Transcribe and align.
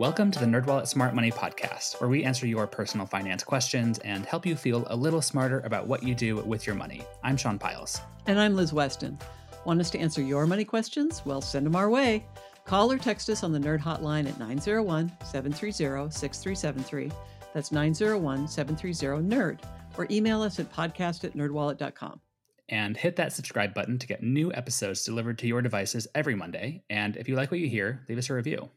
Welcome 0.00 0.30
to 0.30 0.38
the 0.38 0.46
NerdWallet 0.46 0.86
Smart 0.86 1.14
Money 1.14 1.30
Podcast, 1.30 2.00
where 2.00 2.08
we 2.08 2.24
answer 2.24 2.46
your 2.46 2.66
personal 2.66 3.04
finance 3.04 3.44
questions 3.44 3.98
and 3.98 4.24
help 4.24 4.46
you 4.46 4.56
feel 4.56 4.86
a 4.86 4.96
little 4.96 5.20
smarter 5.20 5.60
about 5.60 5.88
what 5.88 6.02
you 6.02 6.14
do 6.14 6.36
with 6.36 6.66
your 6.66 6.74
money. 6.74 7.02
I'm 7.22 7.36
Sean 7.36 7.58
Pyles. 7.58 8.00
And 8.26 8.40
I'm 8.40 8.56
Liz 8.56 8.72
Weston. 8.72 9.18
Want 9.66 9.78
us 9.78 9.90
to 9.90 9.98
answer 9.98 10.22
your 10.22 10.46
money 10.46 10.64
questions? 10.64 11.20
Well, 11.26 11.42
send 11.42 11.66
them 11.66 11.76
our 11.76 11.90
way. 11.90 12.24
Call 12.64 12.90
or 12.90 12.96
text 12.96 13.28
us 13.28 13.44
on 13.44 13.52
the 13.52 13.58
Nerd 13.58 13.82
Hotline 13.82 14.26
at 14.26 14.38
901 14.38 15.12
730 15.22 16.10
6373. 16.10 17.12
That's 17.52 17.70
901 17.70 18.48
730 18.48 19.28
NERD. 19.28 19.60
Or 19.98 20.06
email 20.10 20.40
us 20.40 20.58
at 20.58 20.72
podcast 20.72 21.24
at 21.24 21.34
nerdwallet.com. 21.34 22.22
And 22.70 22.96
hit 22.96 23.16
that 23.16 23.34
subscribe 23.34 23.74
button 23.74 23.98
to 23.98 24.06
get 24.06 24.22
new 24.22 24.50
episodes 24.54 25.04
delivered 25.04 25.36
to 25.40 25.46
your 25.46 25.60
devices 25.60 26.08
every 26.14 26.34
Monday. 26.34 26.84
And 26.88 27.18
if 27.18 27.28
you 27.28 27.36
like 27.36 27.50
what 27.50 27.60
you 27.60 27.68
hear, 27.68 28.00
leave 28.08 28.16
us 28.16 28.30
a 28.30 28.34
review. 28.34 28.70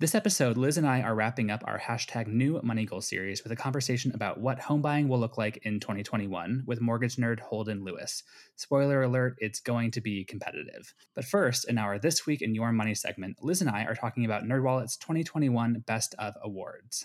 This 0.00 0.14
episode, 0.14 0.56
Liz 0.56 0.78
and 0.78 0.86
I 0.86 1.00
are 1.00 1.16
wrapping 1.16 1.50
up 1.50 1.64
our 1.66 1.80
hashtag 1.80 2.28
New 2.28 2.60
Money 2.62 2.86
Goal 2.86 3.00
series 3.00 3.42
with 3.42 3.50
a 3.50 3.56
conversation 3.56 4.12
about 4.14 4.38
what 4.38 4.60
home 4.60 4.80
buying 4.80 5.08
will 5.08 5.18
look 5.18 5.36
like 5.36 5.56
in 5.64 5.80
2021 5.80 6.62
with 6.66 6.80
mortgage 6.80 7.16
nerd 7.16 7.40
Holden 7.40 7.82
Lewis. 7.82 8.22
Spoiler 8.54 9.02
alert, 9.02 9.34
it's 9.38 9.58
going 9.58 9.90
to 9.90 10.00
be 10.00 10.24
competitive. 10.24 10.94
But 11.16 11.24
first, 11.24 11.68
in 11.68 11.78
our 11.78 11.98
This 11.98 12.26
Week 12.26 12.42
in 12.42 12.54
Your 12.54 12.70
Money 12.70 12.94
segment, 12.94 13.38
Liz 13.42 13.60
and 13.60 13.68
I 13.68 13.86
are 13.86 13.96
talking 13.96 14.24
about 14.24 14.44
NerdWallet's 14.44 14.96
2021 14.98 15.82
Best 15.84 16.14
of 16.16 16.34
Awards. 16.44 17.04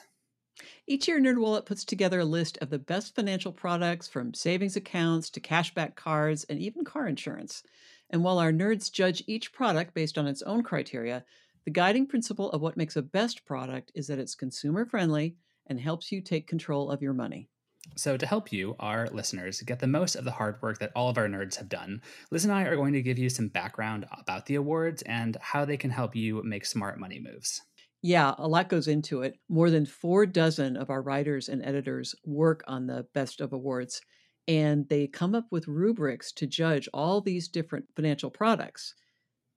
Each 0.85 1.07
year, 1.07 1.19
NerdWallet 1.19 1.65
puts 1.65 1.83
together 1.83 2.19
a 2.19 2.25
list 2.25 2.59
of 2.59 2.69
the 2.69 2.77
best 2.77 3.15
financial 3.15 3.51
products 3.51 4.07
from 4.07 4.35
savings 4.35 4.75
accounts 4.75 5.31
to 5.31 5.41
cashback 5.41 5.95
cards 5.95 6.43
and 6.43 6.59
even 6.59 6.85
car 6.85 7.07
insurance. 7.07 7.63
And 8.11 8.23
while 8.23 8.37
our 8.37 8.51
nerds 8.51 8.91
judge 8.91 9.23
each 9.25 9.51
product 9.51 9.95
based 9.95 10.19
on 10.19 10.27
its 10.27 10.43
own 10.43 10.61
criteria, 10.61 11.25
the 11.65 11.71
guiding 11.71 12.07
principle 12.07 12.51
of 12.51 12.61
what 12.61 12.77
makes 12.77 12.95
a 12.95 13.01
best 13.01 13.45
product 13.45 13.91
is 13.95 14.07
that 14.07 14.19
it's 14.19 14.35
consumer 14.35 14.85
friendly 14.85 15.35
and 15.67 15.79
helps 15.79 16.11
you 16.11 16.21
take 16.21 16.47
control 16.47 16.91
of 16.91 17.01
your 17.01 17.13
money. 17.13 17.49
So, 17.97 18.15
to 18.15 18.25
help 18.25 18.53
you, 18.53 18.75
our 18.79 19.07
listeners, 19.09 19.61
get 19.61 19.79
the 19.79 19.87
most 19.87 20.15
of 20.15 20.23
the 20.23 20.31
hard 20.31 20.61
work 20.61 20.79
that 20.79 20.91
all 20.95 21.09
of 21.09 21.17
our 21.17 21.27
nerds 21.27 21.57
have 21.57 21.67
done, 21.67 22.01
Liz 22.31 22.45
and 22.45 22.53
I 22.53 22.63
are 22.63 22.77
going 22.77 22.93
to 22.93 23.01
give 23.01 23.17
you 23.17 23.29
some 23.29 23.49
background 23.49 24.05
about 24.17 24.45
the 24.45 24.55
awards 24.55 25.01
and 25.01 25.37
how 25.41 25.65
they 25.65 25.75
can 25.75 25.91
help 25.91 26.15
you 26.15 26.41
make 26.43 26.65
smart 26.65 26.97
money 26.99 27.19
moves. 27.19 27.61
Yeah, 28.01 28.35
a 28.37 28.47
lot 28.47 28.69
goes 28.69 28.87
into 28.87 29.21
it. 29.21 29.37
More 29.49 29.69
than 29.69 29.85
four 29.85 30.25
dozen 30.25 30.75
of 30.75 30.89
our 30.89 31.01
writers 31.01 31.49
and 31.49 31.63
editors 31.63 32.15
work 32.25 32.63
on 32.67 32.87
the 32.87 33.05
best 33.13 33.41
of 33.41 33.53
awards, 33.53 34.01
and 34.47 34.87
they 34.89 35.07
come 35.07 35.35
up 35.35 35.47
with 35.51 35.67
rubrics 35.67 36.31
to 36.33 36.47
judge 36.47 36.89
all 36.93 37.21
these 37.21 37.47
different 37.47 37.85
financial 37.95 38.29
products. 38.29 38.95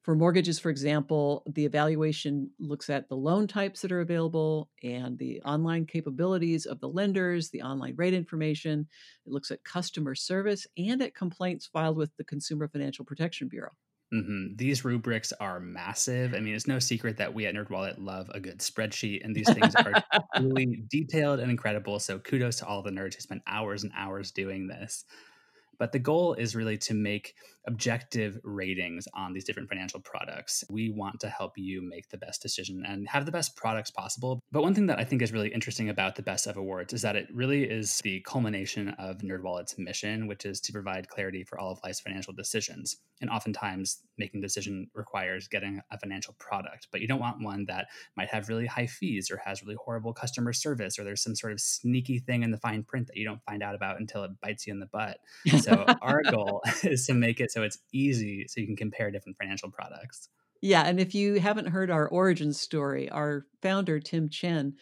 For 0.07 0.15
mortgages, 0.15 0.61
for 0.61 0.71
example, 0.71 1.43
the 1.49 1.65
evaluation 1.65 2.49
looks 2.61 2.91
at 2.91 3.09
the 3.09 3.17
loan 3.17 3.49
types 3.49 3.83
that 3.83 3.91
are 3.91 4.03
available 4.03 4.71
and 4.85 5.19
the 5.19 5.43
online 5.43 5.85
capabilities 5.85 6.65
of 6.65 6.79
the 6.79 6.89
lenders, 6.89 7.51
the 7.51 7.63
online 7.63 7.97
rate 7.97 8.15
information. 8.15 8.87
It 9.27 9.33
looks 9.33 9.51
at 9.51 9.65
customer 9.65 10.15
service 10.15 10.65
and 10.79 11.03
at 11.03 11.17
complaints 11.17 11.67
filed 11.67 11.97
with 11.97 12.17
the 12.19 12.23
Consumer 12.23 12.69
Financial 12.69 13.05
Protection 13.05 13.49
Bureau. 13.49 13.73
Mm-hmm. 14.15 14.55
These 14.55 14.85
rubrics 14.85 15.33
are 15.41 15.59
massive. 15.59 16.35
I 16.35 16.39
mean, 16.39 16.55
it's 16.55 16.69
no 16.69 16.79
secret 16.79 17.17
that 17.17 17.35
we 17.35 17.47
at 17.47 17.57
NerdWallet 17.57 17.97
love 17.99 18.31
a 18.33 18.39
good 18.39 18.61
spreadsheet, 18.61 19.25
and 19.25 19.35
these 19.35 19.53
things 19.53 19.75
are 19.75 19.93
really 20.41 20.85
detailed 20.89 21.41
and 21.41 21.51
incredible. 21.51 21.99
So, 21.99 22.21
kudos 22.21 22.59
to 22.59 22.67
all 22.67 22.81
the 22.81 22.91
nerds 22.91 23.15
who 23.15 23.23
spent 23.23 23.43
hours 23.49 23.83
and 23.83 23.91
hours 23.97 24.31
doing 24.31 24.69
this. 24.69 25.05
But 25.79 25.91
the 25.91 25.99
goal 25.99 26.35
is 26.35 26.55
really 26.55 26.79
to 26.79 26.95
make 26.95 27.35
objective 27.67 28.39
ratings 28.45 29.09
on 29.15 29.33
these 29.33 29.45
different 29.45 29.69
financial 29.69 30.01
products. 30.01 30.65
We 30.71 30.91
want 30.91 31.21
to 31.21 31.29
help 31.29 31.53
you 31.57 31.83
make 31.83 32.09
the 32.09 32.19
best 32.19 32.43
decision 32.43 32.85
and 32.87 33.09
have 33.09 33.27
the 33.27 33.33
best 33.33 33.57
products 33.57 33.91
possible. 33.91 34.41
But 34.53 34.63
one 34.63 34.75
thing 34.75 34.87
that 34.87 34.99
I 34.99 35.05
think 35.05 35.23
is 35.23 35.33
really 35.33 35.49
interesting 35.49 35.89
about 35.89 36.17
the 36.17 36.23
Best 36.23 36.47
of 36.47 36.57
Awards 36.57 36.93
is 36.93 37.03
that 37.03 37.17
it 37.17 37.29
really 37.33 37.65
is 37.65 37.99
the 38.01 38.21
culmination 38.21 38.91
of 38.91 39.19
NerdWallet's 39.19 39.79
mission, 39.79 40.27
which 40.27 40.45
is 40.45 40.61
to 40.63 40.73
provide 40.73 41.09
clarity 41.09 41.45
for 41.45 41.59
all 41.59 41.73
of 41.73 41.81
life's 41.85 42.01
financial 42.01 42.33
decisions. 42.33 42.97
And 43.21 43.31
oftentimes, 43.31 44.03
making 44.19 44.41
a 44.41 44.47
decision 44.47 44.89
requires 44.95 45.49
getting 45.49 45.81
a 45.91 45.99
financial 45.99 46.35
product, 46.39 46.89
but 46.93 47.01
you 47.01 47.09
don't 47.09 47.21
want 47.21 47.43
one 47.43 47.65
that 47.67 47.87
might 48.17 48.29
have 48.29 48.49
really 48.49 48.67
high 48.67 48.87
fees 48.87 49.31
or 49.31 49.39
has 49.39 49.63
really 49.63 49.77
horrible 49.83 50.13
customer 50.13 50.53
service 50.53 50.99
or 50.99 51.05
there's 51.05 51.23
some 51.23 51.35
sort 51.35 51.53
of 51.53 51.61
sneaky 51.61 52.19
thing 52.19 52.43
in 52.43 52.51
the 52.51 52.59
fine 52.59 52.83
print 52.83 53.07
that 53.07 53.17
you 53.17 53.25
don't 53.25 53.43
find 53.45 53.63
out 53.63 53.75
about 53.75 53.99
until 53.99 54.23
it 54.25 54.31
bites 54.43 54.67
you 54.67 54.73
in 54.73 54.81
the 54.81 54.87
butt. 54.87 55.19
So, 55.61 55.87
our 56.03 56.23
goal 56.23 56.63
is 56.83 57.07
to 57.07 57.15
make 57.15 57.41
it 57.41 57.51
so 57.57 57.63
it's 57.63 57.79
easy 57.91 58.47
so 58.47 58.61
you 58.61 58.67
can 58.67 58.77
compare 58.77 59.11
different 59.11 59.39
financial 59.39 59.71
products. 59.71 60.29
Yeah, 60.61 60.83
and 60.83 61.01
if 61.01 61.15
you 61.15 61.41
haven't 61.41 61.69
heard 61.69 61.91
our 61.91 62.07
origin 62.09 62.53
story, 62.53 63.09
our 63.09 63.47
founder 63.63 63.99
Tim 63.99 64.29
Chen 64.29 64.75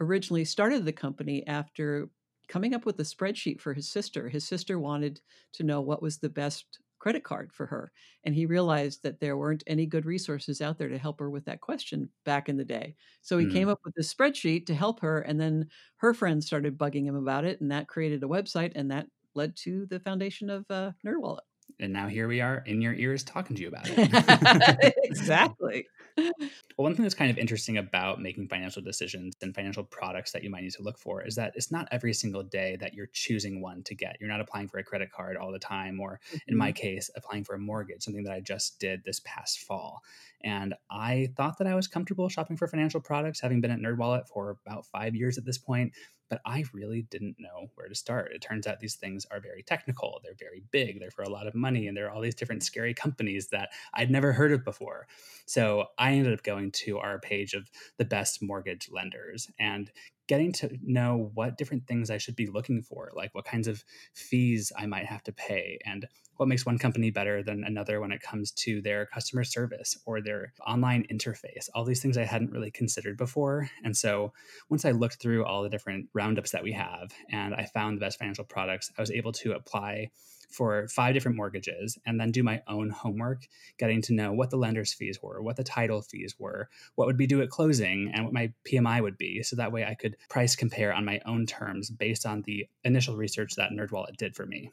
originally 0.00 0.46
started 0.46 0.86
the 0.86 0.92
company 0.92 1.46
after 1.46 2.08
coming 2.48 2.74
up 2.74 2.86
with 2.86 2.98
a 3.00 3.02
spreadsheet 3.02 3.60
for 3.60 3.74
his 3.74 3.88
sister. 3.88 4.30
His 4.30 4.46
sister 4.48 4.78
wanted 4.78 5.20
to 5.54 5.62
know 5.62 5.82
what 5.82 6.00
was 6.00 6.18
the 6.18 6.30
best 6.30 6.78
credit 6.98 7.22
card 7.22 7.52
for 7.52 7.66
her, 7.66 7.92
and 8.24 8.34
he 8.34 8.46
realized 8.46 9.02
that 9.02 9.20
there 9.20 9.36
weren't 9.36 9.64
any 9.66 9.84
good 9.84 10.06
resources 10.06 10.62
out 10.62 10.78
there 10.78 10.88
to 10.88 10.98
help 10.98 11.20
her 11.20 11.28
with 11.28 11.44
that 11.44 11.60
question 11.60 12.08
back 12.24 12.48
in 12.48 12.56
the 12.56 12.64
day. 12.64 12.94
So 13.20 13.36
he 13.36 13.44
mm. 13.44 13.52
came 13.52 13.68
up 13.68 13.80
with 13.84 13.94
this 13.94 14.12
spreadsheet 14.12 14.64
to 14.66 14.74
help 14.74 15.00
her, 15.00 15.20
and 15.20 15.38
then 15.38 15.68
her 15.96 16.14
friends 16.14 16.46
started 16.46 16.78
bugging 16.78 17.04
him 17.04 17.16
about 17.16 17.44
it, 17.44 17.60
and 17.60 17.70
that 17.72 17.88
created 17.88 18.22
a 18.22 18.28
website, 18.28 18.72
and 18.74 18.90
that 18.90 19.08
led 19.34 19.54
to 19.56 19.84
the 19.86 20.00
foundation 20.00 20.48
of 20.48 20.64
uh, 20.70 20.92
NerdWallet 21.04 21.40
and 21.80 21.92
now 21.92 22.08
here 22.08 22.28
we 22.28 22.40
are 22.40 22.62
in 22.66 22.80
your 22.80 22.94
ears 22.94 23.24
talking 23.24 23.56
to 23.56 23.62
you 23.62 23.68
about 23.68 23.88
it. 23.88 24.94
exactly. 25.04 25.86
Well, 26.16 26.32
one 26.76 26.94
thing 26.94 27.02
that's 27.02 27.14
kind 27.14 27.30
of 27.30 27.38
interesting 27.38 27.78
about 27.78 28.20
making 28.20 28.48
financial 28.48 28.82
decisions 28.82 29.34
and 29.40 29.54
financial 29.54 29.84
products 29.84 30.32
that 30.32 30.42
you 30.42 30.50
might 30.50 30.62
need 30.62 30.72
to 30.72 30.82
look 30.82 30.98
for 30.98 31.26
is 31.26 31.34
that 31.36 31.52
it's 31.54 31.72
not 31.72 31.88
every 31.90 32.12
single 32.12 32.42
day 32.42 32.76
that 32.80 32.94
you're 32.94 33.08
choosing 33.12 33.60
one 33.60 33.82
to 33.84 33.94
get. 33.94 34.16
You're 34.20 34.28
not 34.28 34.40
applying 34.40 34.68
for 34.68 34.78
a 34.78 34.84
credit 34.84 35.10
card 35.10 35.36
all 35.36 35.52
the 35.52 35.58
time, 35.58 36.00
or 36.00 36.20
in 36.46 36.56
my 36.56 36.70
mm-hmm. 36.70 36.82
case, 36.82 37.10
applying 37.16 37.44
for 37.44 37.54
a 37.54 37.58
mortgage, 37.58 38.02
something 38.02 38.24
that 38.24 38.32
I 38.32 38.40
just 38.40 38.78
did 38.78 39.02
this 39.04 39.20
past 39.24 39.60
fall. 39.60 40.02
And 40.44 40.74
I 40.90 41.30
thought 41.36 41.58
that 41.58 41.66
I 41.66 41.74
was 41.74 41.88
comfortable 41.88 42.28
shopping 42.28 42.56
for 42.56 42.66
financial 42.66 43.00
products, 43.00 43.40
having 43.40 43.60
been 43.60 43.70
at 43.70 43.78
NerdWallet 43.78 44.28
for 44.28 44.58
about 44.66 44.86
five 44.86 45.14
years 45.14 45.38
at 45.38 45.44
this 45.44 45.58
point 45.58 45.92
but 46.32 46.40
I 46.46 46.64
really 46.72 47.02
didn't 47.02 47.36
know 47.38 47.70
where 47.74 47.88
to 47.88 47.94
start. 47.94 48.32
It 48.32 48.40
turns 48.40 48.66
out 48.66 48.80
these 48.80 48.94
things 48.94 49.26
are 49.30 49.38
very 49.38 49.62
technical, 49.62 50.18
they're 50.24 50.32
very 50.32 50.62
big, 50.70 50.98
they're 50.98 51.10
for 51.10 51.24
a 51.24 51.28
lot 51.28 51.46
of 51.46 51.54
money, 51.54 51.88
and 51.88 51.94
there 51.94 52.06
are 52.06 52.10
all 52.10 52.22
these 52.22 52.34
different 52.34 52.62
scary 52.62 52.94
companies 52.94 53.48
that 53.48 53.68
I'd 53.92 54.10
never 54.10 54.32
heard 54.32 54.50
of 54.50 54.64
before. 54.64 55.08
So 55.44 55.88
I 55.98 56.12
ended 56.12 56.32
up 56.32 56.42
going 56.42 56.70
to 56.70 56.98
our 57.00 57.18
page 57.18 57.52
of 57.52 57.70
the 57.98 58.06
best 58.06 58.42
mortgage 58.42 58.88
lenders 58.90 59.50
and 59.58 59.92
getting 60.26 60.52
to 60.52 60.70
know 60.82 61.30
what 61.34 61.58
different 61.58 61.86
things 61.86 62.10
I 62.10 62.18
should 62.18 62.36
be 62.36 62.46
looking 62.46 62.82
for, 62.82 63.10
like 63.14 63.34
what 63.34 63.44
kinds 63.44 63.68
of 63.68 63.84
fees 64.14 64.72
I 64.76 64.86
might 64.86 65.06
have 65.06 65.22
to 65.24 65.32
pay, 65.32 65.78
and 65.84 66.06
what 66.36 66.48
makes 66.48 66.66
one 66.66 66.78
company 66.78 67.10
better 67.10 67.42
than 67.42 67.62
another 67.64 68.00
when 68.00 68.12
it 68.12 68.22
comes 68.22 68.50
to 68.50 68.80
their 68.82 69.06
customer 69.06 69.44
service 69.44 69.98
or 70.06 70.20
their 70.20 70.52
online 70.66 71.06
interface. 71.12 71.68
All 71.74 71.84
these 71.84 72.00
things 72.00 72.16
I 72.16 72.24
hadn't 72.24 72.50
really 72.50 72.70
considered 72.70 73.16
before. 73.16 73.70
And 73.84 73.96
so 73.96 74.32
once 74.68 74.84
I 74.84 74.92
looked 74.92 75.20
through 75.20 75.44
all 75.44 75.62
the 75.62 75.68
different 75.68 76.08
roundups 76.14 76.50
that 76.52 76.64
we 76.64 76.72
have 76.72 77.12
and 77.30 77.54
I 77.54 77.66
found 77.66 77.96
the 77.96 78.00
best 78.00 78.18
financial 78.18 78.44
products, 78.44 78.90
I 78.96 79.02
was 79.02 79.10
able 79.10 79.32
to 79.32 79.52
apply 79.52 80.08
for 80.52 80.88
five 80.88 81.14
different 81.14 81.36
mortgages 81.36 81.98
and 82.06 82.20
then 82.20 82.30
do 82.30 82.42
my 82.42 82.62
own 82.68 82.90
homework, 82.90 83.46
getting 83.78 84.02
to 84.02 84.14
know 84.14 84.32
what 84.32 84.50
the 84.50 84.56
lender's 84.56 84.92
fees 84.92 85.20
were, 85.22 85.42
what 85.42 85.56
the 85.56 85.64
title 85.64 86.02
fees 86.02 86.36
were, 86.38 86.68
what 86.94 87.06
would 87.06 87.16
be 87.16 87.26
due 87.26 87.42
at 87.42 87.50
closing, 87.50 88.10
and 88.14 88.24
what 88.24 88.32
my 88.32 88.52
PMI 88.64 89.02
would 89.02 89.18
be. 89.18 89.42
So 89.42 89.56
that 89.56 89.72
way 89.72 89.84
I 89.84 89.94
could 89.94 90.16
price 90.28 90.56
compare 90.56 90.92
on 90.92 91.04
my 91.04 91.20
own 91.26 91.46
terms 91.46 91.90
based 91.90 92.26
on 92.26 92.42
the 92.42 92.68
initial 92.84 93.16
research 93.16 93.56
that 93.56 93.70
NerdWallet 93.70 94.16
did 94.16 94.36
for 94.36 94.46
me. 94.46 94.70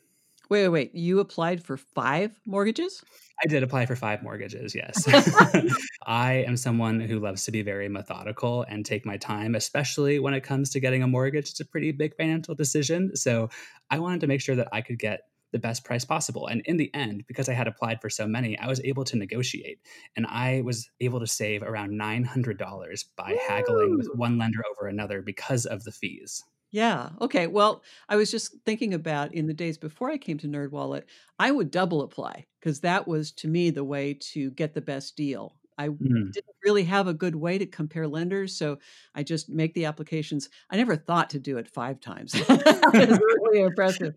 Wait, 0.50 0.63
wait, 0.63 0.69
wait. 0.69 0.95
You 0.95 1.19
applied 1.19 1.63
for 1.63 1.78
five 1.78 2.39
mortgages? 2.44 3.03
I 3.44 3.47
did 3.47 3.62
apply 3.62 3.85
for 3.85 3.95
five 3.95 4.23
mortgages, 4.23 4.73
yes. 4.73 5.07
I 6.07 6.44
am 6.48 6.57
someone 6.57 7.00
who 7.00 7.19
loves 7.19 7.44
to 7.45 7.51
be 7.51 7.62
very 7.62 7.88
methodical 7.88 8.65
and 8.68 8.83
take 8.83 9.06
my 9.06 9.15
time, 9.18 9.54
especially 9.54 10.18
when 10.18 10.33
it 10.33 10.42
comes 10.42 10.71
to 10.71 10.80
getting 10.80 11.04
a 11.04 11.07
mortgage. 11.07 11.51
It's 11.51 11.59
a 11.59 11.65
pretty 11.65 11.92
big 11.92 12.15
financial 12.18 12.56
decision. 12.56 13.15
So 13.15 13.50
I 13.92 14.00
wanted 14.00 14.21
to 14.21 14.27
make 14.27 14.42
sure 14.42 14.56
that 14.56 14.69
I 14.74 14.81
could 14.81 14.98
get 14.98 15.21
the 15.51 15.60
best 15.60 15.84
price 15.84 16.06
possible. 16.06 16.48
And 16.48 16.62
in 16.66 16.78
the 16.78 16.94
end, 16.94 17.24
because 17.28 17.50
I 17.50 17.54
had 17.54 17.68
applied 17.68 18.01
for 18.01 18.10
so 18.10 18.28
many, 18.28 18.57
I 18.57 18.68
was 18.68 18.81
able 18.84 19.04
to 19.06 19.18
negotiate 19.18 19.80
and 20.16 20.25
I 20.28 20.62
was 20.63 20.90
able 21.00 21.19
to 21.19 21.28
save 21.28 21.63
around 21.63 22.00
$900 22.00 23.06
by 23.16 23.31
Woo! 23.31 23.38
haggling 23.48 23.98
with 23.98 24.10
one 24.16 24.38
lender 24.38 24.62
over 24.72 24.88
another 24.88 25.22
because 25.22 25.66
of 25.66 25.84
the 25.84 25.92
fees. 25.92 26.44
Yeah. 26.72 27.10
Okay. 27.19 27.48
Well, 27.48 27.81
I 28.07 28.16
was 28.16 28.30
just 28.30 28.56
thinking 28.63 28.94
about 28.94 29.34
in 29.34 29.48
the 29.48 29.54
days 29.54 29.78
before 29.78 30.12
I 30.12 30.18
came 30.18 30.38
to 30.40 30.48
NerdWallet, 30.48 31.04
I 31.40 31.52
would 31.52 31.72
double 31.72 32.02
apply 32.02 32.45
because 32.60 32.81
that 32.81 33.07
was 33.07 33.31
to 33.34 33.48
me 33.48 33.72
the 33.72 33.84
way 33.84 34.13
to 34.34 34.52
get 34.52 34.75
the 34.75 34.81
best 34.81 35.16
deal. 35.16 35.56
I 35.80 35.88
mm. 35.88 36.31
didn't 36.31 36.56
really 36.63 36.84
have 36.84 37.07
a 37.07 37.13
good 37.13 37.36
way 37.36 37.57
to 37.57 37.66
compare 37.66 38.06
lenders, 38.06 38.56
so 38.56 38.80
I 39.16 39.24
just 39.24 39.50
make 39.50 39.74
the 39.74 39.86
applications. 39.86 40.50
I 40.69 40.75
never 40.75 40.98
thought 40.98 41.30
to 41.31 41.40
do 41.40 41.57
it 41.57 41.69
five 41.69 42.02
times. 42.02 42.34
it's 42.36 43.19
really 43.19 43.62
impressive. 43.62 44.13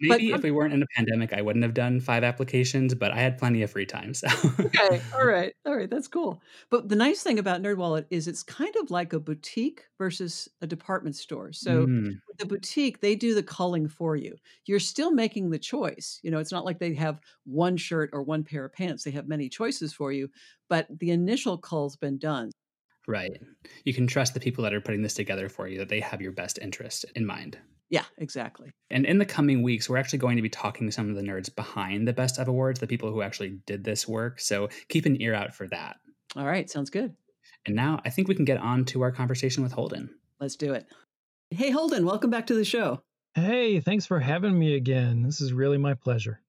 Maybe 0.00 0.30
but, 0.30 0.38
if 0.38 0.42
we 0.42 0.50
weren't 0.50 0.72
in 0.72 0.82
a 0.82 0.86
pandemic, 0.94 1.32
I 1.32 1.42
wouldn't 1.42 1.62
have 1.62 1.74
done 1.74 2.00
five 2.00 2.24
applications, 2.24 2.94
but 2.94 3.12
I 3.12 3.18
had 3.18 3.38
plenty 3.38 3.62
of 3.62 3.70
free 3.70 3.86
time. 3.86 4.14
So 4.14 4.28
okay, 4.60 5.00
all 5.14 5.26
right, 5.26 5.52
all 5.64 5.76
right, 5.76 5.90
that's 5.90 6.08
cool. 6.08 6.40
But 6.70 6.88
the 6.88 6.96
nice 6.96 7.22
thing 7.22 7.38
about 7.38 7.62
NerdWallet 7.62 8.06
is 8.10 8.28
it's 8.28 8.42
kind 8.42 8.74
of 8.76 8.90
like 8.90 9.12
a 9.12 9.20
boutique 9.20 9.84
versus 9.98 10.48
a 10.60 10.66
department 10.66 11.16
store. 11.16 11.52
So 11.52 11.86
mm. 11.86 12.12
the 12.38 12.46
boutique, 12.46 13.00
they 13.00 13.14
do 13.14 13.34
the 13.34 13.42
culling 13.42 13.88
for 13.88 14.16
you. 14.16 14.36
You're 14.66 14.80
still 14.80 15.10
making 15.10 15.50
the 15.50 15.58
choice. 15.58 16.20
You 16.22 16.30
know, 16.30 16.38
it's 16.38 16.52
not 16.52 16.64
like 16.64 16.78
they 16.78 16.94
have 16.94 17.20
one 17.44 17.76
shirt 17.76 18.10
or 18.12 18.22
one 18.22 18.44
pair 18.44 18.64
of 18.64 18.72
pants. 18.72 19.04
They 19.04 19.10
have 19.12 19.28
many 19.28 19.48
choices 19.48 19.92
for 19.92 20.12
you, 20.12 20.28
but 20.68 20.86
the 20.98 21.10
initial 21.10 21.58
cull's 21.58 21.96
been 21.96 22.18
done. 22.18 22.50
Right. 23.06 23.40
You 23.84 23.94
can 23.94 24.06
trust 24.06 24.34
the 24.34 24.40
people 24.40 24.64
that 24.64 24.74
are 24.74 24.80
putting 24.80 25.02
this 25.02 25.14
together 25.14 25.48
for 25.48 25.68
you 25.68 25.78
that 25.78 25.88
they 25.88 26.00
have 26.00 26.20
your 26.20 26.32
best 26.32 26.58
interest 26.60 27.04
in 27.14 27.24
mind. 27.24 27.56
Yeah, 27.88 28.04
exactly. 28.18 28.72
And 28.90 29.06
in 29.06 29.18
the 29.18 29.24
coming 29.24 29.62
weeks, 29.62 29.88
we're 29.88 29.96
actually 29.96 30.18
going 30.18 30.36
to 30.36 30.42
be 30.42 30.48
talking 30.48 30.86
to 30.86 30.92
some 30.92 31.08
of 31.08 31.16
the 31.16 31.22
nerds 31.22 31.54
behind 31.54 32.08
the 32.08 32.12
Best 32.12 32.38
of 32.38 32.48
Awards, 32.48 32.80
the 32.80 32.86
people 32.86 33.12
who 33.12 33.22
actually 33.22 33.60
did 33.66 33.84
this 33.84 34.08
work. 34.08 34.40
So 34.40 34.68
keep 34.88 35.06
an 35.06 35.20
ear 35.22 35.34
out 35.34 35.54
for 35.54 35.68
that. 35.68 35.96
All 36.34 36.46
right, 36.46 36.68
sounds 36.68 36.90
good. 36.90 37.14
And 37.64 37.76
now 37.76 38.00
I 38.04 38.10
think 38.10 38.28
we 38.28 38.34
can 38.34 38.44
get 38.44 38.58
on 38.58 38.84
to 38.86 39.02
our 39.02 39.12
conversation 39.12 39.62
with 39.62 39.72
Holden. 39.72 40.10
Let's 40.40 40.56
do 40.56 40.74
it. 40.74 40.86
Hey, 41.50 41.70
Holden, 41.70 42.04
welcome 42.04 42.30
back 42.30 42.48
to 42.48 42.54
the 42.54 42.64
show. 42.64 43.02
Hey, 43.34 43.80
thanks 43.80 44.06
for 44.06 44.18
having 44.18 44.58
me 44.58 44.74
again. 44.74 45.22
This 45.22 45.40
is 45.40 45.52
really 45.52 45.78
my 45.78 45.94
pleasure. 45.94 46.40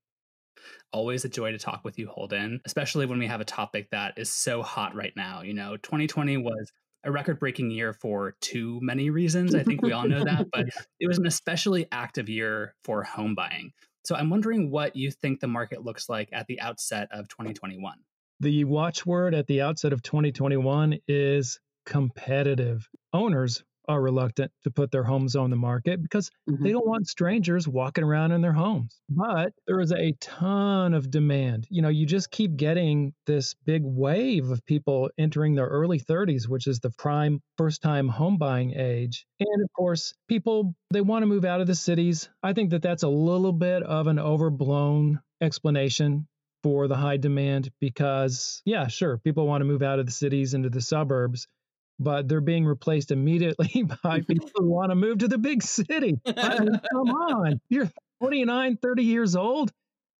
Always 0.92 1.24
a 1.24 1.30
joy 1.30 1.52
to 1.52 1.60
talk 1.60 1.82
with 1.84 2.00
you, 2.00 2.08
Holden, 2.08 2.62
especially 2.66 3.06
when 3.06 3.20
we 3.20 3.28
have 3.28 3.42
a 3.42 3.46
topic 3.46 3.90
that 3.92 4.18
is 4.18 4.32
so 4.32 4.64
hot 4.64 4.96
right 4.96 5.14
now. 5.16 5.42
You 5.42 5.54
know, 5.54 5.78
2020 5.78 6.38
was 6.38 6.72
a 7.04 7.12
record 7.12 7.40
breaking 7.40 7.72
year 7.72 7.94
for 7.94 8.36
too 8.42 8.80
many 8.82 9.10
reasons. 9.10 9.56
I 9.56 9.64
think 9.64 9.82
we 9.82 9.92
all 9.92 10.08
know 10.08 10.24
that, 10.24 10.48
but 10.54 10.68
it 11.00 11.08
was 11.08 11.18
an 11.18 11.28
especially 11.28 11.88
active 11.92 12.30
year 12.30 12.76
for 12.84 13.04
home 13.04 13.36
buying. 13.36 13.72
So 14.04 14.16
I'm 14.16 14.30
wondering 14.30 14.72
what 14.72 14.96
you 14.96 15.12
think 15.12 15.40
the 15.40 15.48
market 15.48 15.84
looks 15.84 16.08
like 16.08 16.30
at 16.32 16.48
the 16.48 16.62
outset 16.62 17.10
of 17.12 17.28
2021. 17.28 17.94
The 18.40 18.64
watchword 18.64 19.34
at 19.34 19.48
the 19.48 19.62
outset 19.62 19.94
of 19.94 20.02
2021 20.02 21.00
is 21.08 21.60
competitive. 21.86 22.88
Owners 23.14 23.64
are 23.88 24.02
reluctant 24.02 24.52
to 24.64 24.72
put 24.72 24.92
their 24.92 25.04
homes 25.04 25.36
on 25.36 25.50
the 25.50 25.56
market 25.56 26.02
because 26.02 26.30
mm-hmm. 26.50 26.64
they 26.64 26.72
don't 26.72 26.88
want 26.88 27.08
strangers 27.08 27.68
walking 27.68 28.04
around 28.04 28.32
in 28.32 28.42
their 28.42 28.54
homes. 28.54 29.00
But 29.10 29.54
there 29.66 29.80
is 29.80 29.92
a 29.92 30.14
ton 30.20 30.94
of 30.94 31.10
demand. 31.10 31.68
You 31.70 31.82
know, 31.82 31.90
you 31.90 32.06
just 32.06 32.32
keep 32.32 32.56
getting 32.56 33.14
this 33.26 33.56
big 33.66 33.82
wave 33.84 34.50
of 34.50 34.66
people 34.66 35.10
entering 35.18 35.56
their 35.56 35.68
early 35.68 36.00
30s, 36.00 36.48
which 36.48 36.68
is 36.68 36.80
the 36.80 36.92
prime 36.92 37.42
first 37.58 37.82
time 37.82 38.08
home 38.08 38.38
buying 38.38 38.74
age. 38.76 39.26
And 39.40 39.64
of 39.64 39.72
course, 39.74 40.14
people, 40.28 40.76
they 40.92 41.02
want 41.02 41.24
to 41.24 41.28
move 41.28 41.46
out 41.46 41.62
of 41.62 41.68
the 41.68 41.76
cities. 41.76 42.30
I 42.44 42.54
think 42.54 42.72
that 42.72 42.82
that's 42.82 43.04
a 43.04 43.10
little 43.10 43.54
bit 43.54 43.84
of 43.84 44.08
an 44.08 44.20
overblown 44.20 45.22
explanation 45.42 46.28
for 46.64 46.88
the 46.88 46.96
high 46.96 47.18
demand 47.18 47.72
because, 47.80 48.62
yeah, 48.66 48.88
sure, 48.88 49.20
people 49.20 49.48
want 49.48 49.62
to 49.62 49.66
move 49.66 49.84
out 49.84 50.00
of 50.00 50.06
the 50.06 50.12
cities 50.12 50.54
into 50.54 50.70
the 50.70 50.82
suburbs 50.82 51.48
but 52.00 52.28
they're 52.28 52.42
being 52.42 52.66
replaced 52.66 53.12
immediately 53.12 53.84
by 54.04 54.22
people 54.22 54.50
who 54.56 54.68
want 54.68 54.92
to 54.92 54.96
move 54.96 55.20
to 55.20 55.28
the 55.28 55.38
big 55.38 55.64
city. 55.64 56.20
I 56.26 56.60
mean, 56.60 56.80
come 56.92 57.10
on. 57.10 57.62
You're 57.70 57.90
29, 58.22 58.78
30 58.78 59.04
years 59.04 59.36
old. 59.36 59.72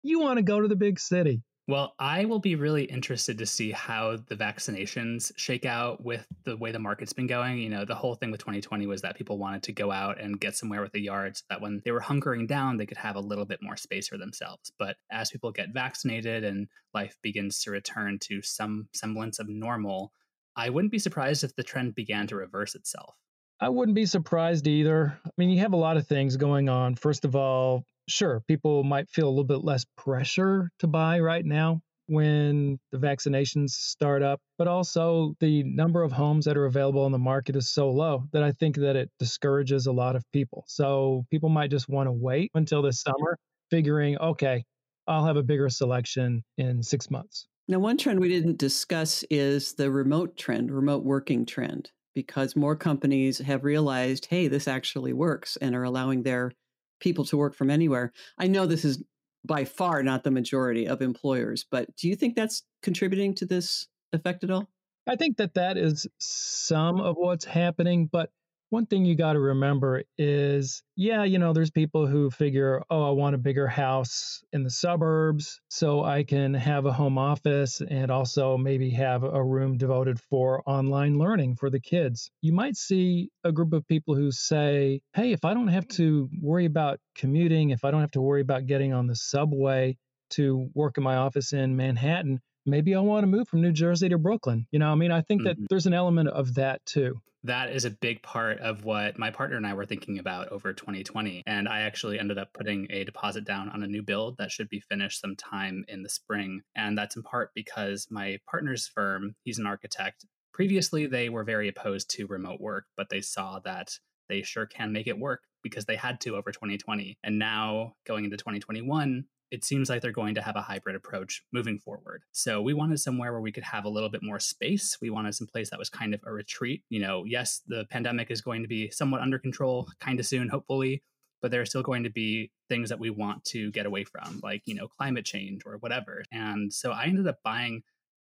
You 0.04 0.20
want 0.20 0.38
to 0.38 0.44
go 0.44 0.62
to 0.62 0.68
the 0.68 0.76
big 0.76 1.00
city. 1.00 1.42
Well, 1.70 1.96
I 2.00 2.24
will 2.24 2.40
be 2.40 2.56
really 2.56 2.86
interested 2.86 3.40
to 3.40 3.46
see 3.46 3.72
how 3.72 4.16
the 4.16 4.38
vaccinations 4.38 5.34
shake 5.36 5.66
out 5.66 6.02
with 6.02 6.26
the 6.46 6.56
way 6.56 6.72
the 6.72 6.80
market's 6.80 7.12
been 7.12 7.28
going. 7.28 7.58
You 7.58 7.70
know, 7.70 7.84
the 7.84 7.94
whole 7.94 8.16
thing 8.16 8.32
with 8.32 8.40
2020 8.40 8.88
was 8.88 9.02
that 9.02 9.18
people 9.18 9.38
wanted 9.38 9.64
to 9.64 9.74
go 9.74 9.92
out 9.92 10.18
and 10.18 10.40
get 10.40 10.56
somewhere 10.56 10.82
with 10.82 10.96
a 10.96 11.02
yard 11.02 11.36
so 11.36 11.44
that 11.50 11.60
when 11.60 11.82
they 11.84 11.92
were 11.92 12.00
hunkering 12.00 12.48
down, 12.48 12.78
they 12.78 12.86
could 12.86 12.98
have 12.98 13.18
a 13.18 13.22
little 13.22 13.44
bit 13.44 13.60
more 13.62 13.76
space 13.76 14.08
for 14.08 14.18
themselves. 14.18 14.72
But 14.80 14.96
as 15.12 15.30
people 15.30 15.52
get 15.52 15.74
vaccinated 15.74 16.46
and 16.46 16.70
life 16.94 17.18
begins 17.22 17.62
to 17.64 17.72
return 17.72 18.18
to 18.20 18.42
some 18.42 18.88
semblance 18.94 19.38
of 19.38 19.50
normal, 19.50 20.14
I 20.58 20.72
wouldn't 20.72 20.92
be 20.92 21.00
surprised 21.00 21.44
if 21.44 21.56
the 21.56 21.64
trend 21.64 21.94
began 21.94 22.26
to 22.28 22.36
reverse 22.36 22.74
itself. 22.74 23.16
I 23.60 23.70
wouldn't 23.70 23.96
be 23.96 24.08
surprised 24.08 24.68
either. 24.68 25.20
I 25.24 25.30
mean, 25.38 25.52
you 25.52 25.60
have 25.60 25.74
a 25.74 25.78
lot 25.78 25.98
of 25.98 26.08
things 26.08 26.36
going 26.36 26.68
on. 26.68 26.96
First 26.96 27.26
of 27.26 27.36
all, 27.36 27.84
sure, 28.10 28.42
people 28.48 28.84
might 28.84 29.10
feel 29.10 29.28
a 29.28 29.30
little 29.30 29.44
bit 29.44 29.64
less 29.64 29.86
pressure 29.96 30.70
to 30.80 30.88
buy 30.88 31.20
right 31.20 31.46
now 31.46 31.82
when 32.08 32.80
the 32.92 32.98
vaccinations 32.98 33.70
start 33.70 34.24
up, 34.24 34.40
but 34.58 34.68
also 34.68 35.36
the 35.40 35.64
number 35.64 36.02
of 36.02 36.12
homes 36.12 36.46
that 36.46 36.58
are 36.58 36.66
available 36.66 37.04
on 37.04 37.12
the 37.12 37.20
market 37.20 37.56
is 37.56 37.70
so 37.70 37.92
low 37.92 38.24
that 38.32 38.44
I 38.44 38.52
think 38.52 38.78
that 38.78 38.96
it 38.96 39.12
discourages 39.20 39.86
a 39.86 39.92
lot 39.92 40.16
of 40.16 40.24
people. 40.32 40.64
So 40.68 41.26
people 41.30 41.50
might 41.50 41.70
just 41.70 41.90
want 41.90 42.08
to 42.08 42.14
wait 42.14 42.50
until 42.56 42.82
this 42.82 43.02
summer, 43.02 43.38
figuring, 43.70 44.18
okay, 44.18 44.64
I'll 45.06 45.26
have 45.26 45.38
a 45.38 45.44
bigger 45.44 45.70
selection 45.70 46.44
in 46.58 46.82
six 46.82 47.12
months. 47.12 47.48
Now, 47.68 47.80
one 47.80 47.98
trend 47.98 48.20
we 48.20 48.30
didn't 48.30 48.58
discuss 48.58 49.26
is 49.30 49.74
the 49.74 49.92
remote 49.92 50.38
trend, 50.38 50.72
remote 50.72 51.04
working 51.04 51.46
trend, 51.46 51.92
because 52.16 52.56
more 52.56 52.78
companies 52.78 53.40
have 53.40 53.66
realized, 53.66 54.28
hey, 54.28 54.48
this 54.48 54.70
actually 54.70 55.12
works 55.12 55.58
and 55.58 55.76
are 55.76 55.84
allowing 55.84 56.24
their 56.24 56.54
people 57.02 57.26
to 57.26 57.38
work 57.38 57.56
from 57.56 57.70
anywhere. 57.70 58.14
I 58.38 58.48
know 58.48 58.66
this 58.66 58.86
is 58.86 59.04
by 59.44 59.66
far 59.66 60.02
not 60.02 60.24
the 60.24 60.32
majority 60.32 60.88
of 60.88 61.02
employers, 61.02 61.66
but 61.70 61.94
do 61.98 62.08
you 62.08 62.16
think 62.16 62.36
that's 62.36 62.64
contributing 62.82 63.36
to 63.36 63.46
this 63.46 63.88
effect 64.14 64.44
at 64.46 64.52
all? 64.52 64.70
I 65.06 65.16
think 65.16 65.38
that 65.38 65.54
that 65.56 65.78
is 65.78 66.08
some 66.20 67.00
of 67.00 67.16
what's 67.18 67.46
happening, 67.46 68.10
but 68.12 68.32
one 68.70 68.86
thing 68.86 69.06
you 69.06 69.16
got 69.16 69.34
to 69.34 69.40
remember 69.40 70.04
is 70.18 70.84
yeah, 70.96 71.24
you 71.24 71.40
know, 71.40 71.54
there's 71.54 71.72
people 71.72 72.08
who 72.08 72.30
figure, 72.32 72.84
oh, 72.90 73.08
I 73.08 73.12
want 73.12 73.36
a 73.36 73.38
bigger 73.38 73.68
house 73.68 74.44
in 74.52 74.64
the 74.64 74.70
suburbs 74.70 75.62
so 75.70 76.04
I 76.04 76.24
can 76.24 76.54
have 76.54 76.86
a 76.86 76.92
home 76.92 77.18
office 77.18 77.82
and 77.82 78.12
also 78.12 78.58
maybe 78.58 78.90
have 78.92 79.24
a 79.24 79.44
room 79.44 79.78
devoted 79.78 80.20
for 80.20 80.64
online 80.68 81.18
learning 81.18 81.56
for 81.56 81.70
the 81.70 81.80
kids. 81.80 82.32
You 82.42 82.54
might 82.54 82.76
see 82.76 83.30
a 83.44 83.52
group 83.52 83.74
of 83.74 83.88
people 83.88 84.16
who 84.16 84.32
say, 84.32 85.02
hey, 85.14 85.32
if 85.32 85.46
I 85.46 85.54
don't 85.54 85.68
have 85.68 85.88
to 85.90 86.30
worry 86.42 86.66
about 86.66 87.00
commuting, 87.16 87.70
if 87.70 87.86
I 87.86 87.92
don't 87.92 88.02
have 88.02 88.12
to 88.12 88.22
worry 88.22 88.42
about 88.42 88.66
getting 88.66 88.94
on 88.94 89.08
the 89.08 89.16
subway 89.16 89.98
to 90.32 90.70
work 90.74 90.98
in 90.98 91.04
my 91.04 91.16
office 91.16 91.54
in 91.54 91.76
Manhattan, 91.78 92.42
maybe 92.68 92.94
I 92.94 93.00
want 93.00 93.24
to 93.24 93.28
move 93.28 93.48
from 93.48 93.62
New 93.62 93.72
Jersey 93.72 94.10
to 94.10 94.18
Brooklyn. 94.18 94.68
You 94.72 94.80
know, 94.80 94.92
I 94.92 94.96
mean, 94.96 95.12
I 95.12 95.22
think 95.22 95.42
mm-hmm. 95.42 95.62
that 95.62 95.70
there's 95.70 95.86
an 95.86 95.94
element 95.94 96.30
of 96.30 96.56
that 96.56 96.86
too 96.86 97.22
that 97.44 97.72
is 97.72 97.86
a 97.86 97.90
big 97.90 98.22
part 98.22 98.60
of 98.60 98.84
what 98.84 99.18
my 99.18 99.32
partner 99.32 99.58
and 99.58 99.66
I 99.66 99.74
were 99.74 99.86
thinking 99.86 100.20
about 100.20 100.50
over 100.50 100.74
2020. 100.74 101.44
And 101.46 101.68
I 101.68 101.82
actually 101.82 102.20
ended 102.20 102.38
up 102.38 102.54
putting 102.54 102.88
a 102.90 103.04
deposit 103.04 103.46
down 103.46 103.70
on 103.70 103.84
a 103.84 103.88
new 103.88 104.04
build 104.04 104.38
that 104.38 104.52
should 104.52 104.70
be 104.70 104.82
finished 104.82 105.22
sometime 105.22 105.86
in 105.88 106.04
the 106.04 106.10
spring. 106.10 106.62
And 106.76 106.98
that's 106.98 107.16
in 107.16 107.24
part 107.24 107.52
because 107.56 108.08
my 108.10 108.40
partner's 108.50 108.88
firm, 108.88 109.36
he's 109.44 109.60
an 109.60 109.66
architect. 109.68 110.26
Previously, 110.54 111.06
they 111.06 111.30
were 111.30 111.44
very 111.44 111.68
opposed 111.68 112.10
to 112.12 112.28
remote 112.28 112.60
work, 112.60 112.86
but 112.96 113.10
they 113.10 113.22
saw 113.22 113.60
that 113.60 113.92
they 114.28 114.42
sure 114.42 114.66
can 114.66 114.92
make 114.92 115.08
it 115.08 115.20
work 115.20 115.42
because 115.64 115.86
they 115.86 115.96
had 115.96 116.20
to 116.22 116.36
over 116.36 116.52
2020. 116.52 117.18
And 117.24 117.40
now 117.40 117.94
going 118.06 118.26
into 118.26 118.38
2021, 118.38 119.26
it 119.52 119.64
seems 119.64 119.90
like 119.90 120.02
they're 120.02 120.12
going 120.12 120.36
to 120.36 120.42
have 120.42 120.56
a 120.56 120.62
hybrid 120.62 120.96
approach 120.96 121.44
moving 121.54 121.80
forward. 121.80 122.24
So 122.32 122.62
we 122.62 122.74
wanted 122.74 123.00
somewhere 123.00 123.32
where 123.32 123.42
we 123.42 123.52
could 123.52 123.64
have 123.64 123.86
a 123.86 123.90
little 123.90 124.10
bit 124.10 124.24
more 124.24 124.40
space. 124.40 124.98
We 125.02 125.10
wanted 125.10 125.36
some 125.36 125.48
place 125.48 125.70
that 125.70 125.80
was 125.80 125.90
kind 125.90 126.14
of 126.14 126.22
a 126.26 126.32
retreat. 126.32 126.84
You 126.90 127.00
know, 127.00 127.24
yes, 127.26 127.62
the 127.68 127.86
pandemic 127.90 128.30
is 128.30 128.42
going 128.42 128.62
to 128.62 128.68
be 128.68 128.90
somewhat 128.90 129.22
under 129.22 129.40
control 129.40 129.88
kind 130.00 130.20
of 130.20 130.26
soon, 130.26 130.50
hopefully, 130.50 131.02
but 131.42 131.52
there 131.52 131.62
are 131.62 131.66
still 131.66 131.84
going 131.84 132.04
to 132.04 132.10
be 132.10 132.52
things 132.68 132.90
that 132.90 133.00
we 133.00 133.10
want 133.10 133.46
to 133.46 133.72
get 133.72 133.86
away 133.86 134.04
from, 134.04 134.42
like, 134.44 134.64
you 134.66 134.76
know, 134.76 134.88
climate 134.88 135.26
change 135.26 135.62
or 135.66 135.78
whatever. 135.78 136.24
And 136.32 136.74
so 136.74 136.92
I 136.92 137.06
ended 137.06 137.28
up 137.28 137.38
buying 137.44 137.84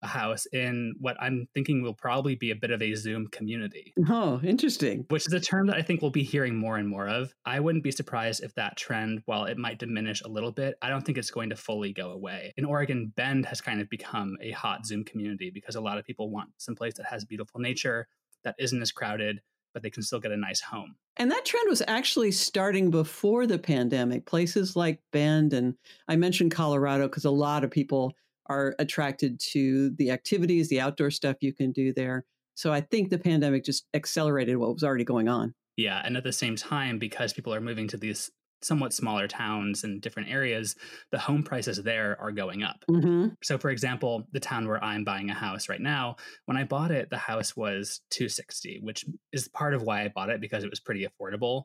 a 0.03 0.08
house 0.08 0.46
in 0.48 0.93
what 1.00 1.15
I'm 1.20 1.48
thinking 1.53 1.81
will 1.81 1.93
probably 1.93 2.36
be 2.36 2.51
a 2.51 2.55
bit 2.55 2.72
of 2.72 2.81
a 2.81 2.96
Zoom 2.96 3.27
community. 3.27 3.93
Oh, 4.10 4.39
interesting. 4.43 5.05
Which 5.10 5.27
is 5.27 5.34
a 5.34 5.39
term 5.39 5.67
that 5.67 5.75
I 5.75 5.81
think 5.81 6.01
we'll 6.01 6.12
be 6.12 6.24
hearing 6.24 6.55
more 6.55 6.77
and 6.77 6.88
more 6.88 7.08
of. 7.08 7.34
I 7.46 7.60
wouldn't 7.60 7.84
be 7.84 7.91
surprised 7.91 8.43
if 8.43 8.55
that 8.55 8.77
trend, 8.77 9.22
while 9.25 9.46
it 9.46 9.58
might 9.58 9.79
diminish 9.79 10.22
a 10.22 10.29
little 10.29 10.51
bit, 10.51 10.75
I 10.81 10.89
don't 10.89 11.05
think 11.05 11.17
it's 11.17 11.31
going 11.31 11.50
to 11.50 11.55
fully 11.55 11.93
go 11.93 12.12
away. 12.12 12.53
In 12.58 12.65
Oregon, 12.65 13.13
Bend 13.15 13.46
has 13.46 13.62
kind 13.62 13.81
of 13.81 13.89
become 13.89 14.38
a 14.41 14.51
hot 14.51 14.86
Zoom 14.86 15.03
community 15.03 15.51
because 15.53 15.75
a 15.75 15.81
lot 15.81 15.98
of 15.98 16.05
people 16.05 16.31
want 16.31 16.50
some 16.58 16.75
place 16.75 16.96
that 16.96 17.05
has 17.05 17.25
beautiful 17.25 17.60
nature, 17.60 18.08
that 18.43 18.55
isn't 18.58 18.81
as 18.81 18.91
crowded, 18.91 19.41
but 19.74 19.84
they 19.84 19.89
can 19.89 20.03
still 20.03 20.20
get 20.20 20.31
a 20.31 20.38
nice 20.38 20.62
home. 20.62 20.96
And 21.17 21.29
that 21.31 21.46
trend 21.46 21.70
was 21.70 21.84
actually 21.88 22.31
starting 22.31 22.89
before 22.89 23.46
the 23.46 23.60
pandemic. 23.60 24.25
Places 24.25 24.75
like 24.75 25.00
Bend, 25.12 25.53
and 25.53 25.75
I 26.08 26.15
mentioned 26.15 26.51
Colorado 26.51 27.08
because 27.08 27.25
a 27.25 27.31
lot 27.31 27.63
of 27.63 27.72
people 27.72 28.13
are 28.51 28.75
attracted 28.79 29.39
to 29.39 29.91
the 29.91 30.12
activities, 30.12 30.67
the 30.67 30.81
outdoor 30.81 31.10
stuff 31.10 31.38
you 31.39 31.53
can 31.53 31.72
do 31.72 31.93
there. 31.93 32.25
So 32.55 32.74
I 32.74 32.81
think 32.81 33.10
the 33.10 33.17
pandemic 33.17 33.63
just 33.63 33.88
accelerated 33.93 34.58
what 34.58 34.74
was 34.74 34.84
already 34.84 35.05
going 35.05 35.29
on. 35.29 35.55
Yeah. 35.77 36.01
And 36.03 36.17
at 36.17 36.24
the 36.24 36.34
same 36.34 36.58
time, 36.58 37.00
because 37.00 37.31
people 37.31 37.53
are 37.53 37.62
moving 37.62 37.88
to 37.88 37.98
these 37.98 38.29
somewhat 38.62 38.93
smaller 38.93 39.27
towns 39.27 39.84
and 39.84 40.01
different 40.01 40.29
areas, 40.29 40.75
the 41.12 41.17
home 41.17 41.43
prices 41.43 41.81
there 41.81 42.17
are 42.20 42.31
going 42.31 42.62
up. 42.62 42.84
Mm-hmm. 42.91 43.29
So, 43.41 43.58
for 43.58 43.70
example, 43.70 44.27
the 44.34 44.39
town 44.39 44.67
where 44.67 44.84
I'm 44.84 45.03
buying 45.03 45.29
a 45.29 45.34
house 45.34 45.70
right 45.70 45.81
now, 45.81 46.17
when 46.46 46.58
I 46.58 46.65
bought 46.65 46.91
it, 46.91 47.10
the 47.10 47.17
house 47.17 47.55
was 47.55 48.01
260, 48.12 48.81
which 48.84 49.05
is 49.31 49.48
part 49.48 49.74
of 49.74 49.81
why 49.81 50.03
I 50.03 50.10
bought 50.10 50.29
it 50.29 50.41
because 50.41 50.63
it 50.63 50.70
was 50.70 50.79
pretty 50.79 51.08
affordable. 51.08 51.63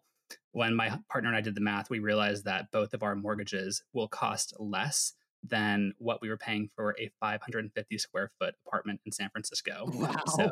when 0.52 0.74
my 0.74 0.98
partner 1.10 1.28
and 1.28 1.36
I 1.36 1.40
did 1.40 1.54
the 1.54 1.60
math, 1.60 1.90
we 1.90 1.98
realized 1.98 2.44
that 2.46 2.70
both 2.72 2.94
of 2.94 3.02
our 3.02 3.14
mortgages 3.14 3.82
will 3.92 4.08
cost 4.08 4.54
less 4.58 5.12
than 5.48 5.92
what 5.98 6.20
we 6.20 6.28
were 6.28 6.36
paying 6.36 6.68
for 6.74 6.94
a 6.98 7.10
550 7.20 7.98
square 7.98 8.30
foot 8.38 8.54
apartment 8.66 9.00
in 9.04 9.12
San 9.12 9.30
Francisco. 9.30 9.84
Wow. 9.92 10.22
So 10.36 10.50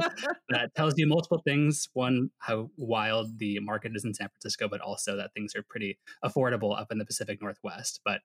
that 0.48 0.74
tells 0.74 0.94
you 0.96 1.06
multiple 1.06 1.42
things. 1.44 1.88
One, 1.92 2.30
how 2.38 2.70
wild 2.76 3.38
the 3.38 3.58
market 3.60 3.92
is 3.94 4.04
in 4.04 4.14
San 4.14 4.28
Francisco, 4.28 4.68
but 4.68 4.80
also 4.80 5.16
that 5.16 5.32
things 5.34 5.54
are 5.54 5.62
pretty 5.62 5.98
affordable 6.24 6.78
up 6.78 6.90
in 6.90 6.98
the 6.98 7.04
Pacific 7.04 7.40
Northwest. 7.40 8.00
But 8.04 8.20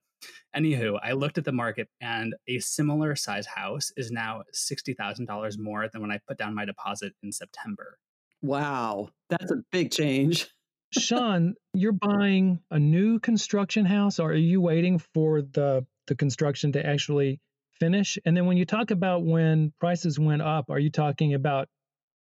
anywho, 0.56 1.00
I 1.02 1.14
looked 1.14 1.38
at 1.38 1.46
the 1.46 1.52
market 1.52 1.90
and 2.02 2.36
a 2.48 2.60
similar 2.60 3.16
size 3.16 3.46
house 3.46 3.92
is 3.98 4.12
now 4.12 4.44
$60,000 4.54 5.58
more 5.58 5.88
than 5.88 6.02
when 6.02 6.12
I 6.12 6.20
put 6.28 6.38
down 6.38 6.56
my 6.56 6.66
deposit 6.66 7.14
in 7.24 7.32
September. 7.32 7.98
Wow. 8.42 9.10
That's 9.30 9.52
a 9.52 9.64
big 9.72 9.92
change. 9.92 10.50
Sean, 11.00 11.56
you're 11.74 11.92
buying 11.92 12.60
a 12.70 12.78
new 12.78 13.20
construction 13.20 13.86
house, 13.86 14.20
or 14.20 14.30
are 14.30 14.36
you 14.36 14.62
waiting 14.62 15.00
for 15.00 15.42
the 15.42 15.86
the 16.08 16.16
construction 16.16 16.72
to 16.74 16.86
actually 16.86 17.40
finish? 17.80 18.18
And 18.26 18.36
then 18.36 18.46
when 18.46 18.58
you 18.58 18.66
talk 18.66 18.92
about 18.92 19.24
when 19.24 19.74
prices 19.80 20.20
went 20.20 20.42
up, 20.42 20.70
are 20.70 20.80
you 20.80 20.90
talking 20.90 21.34
about 21.34 21.68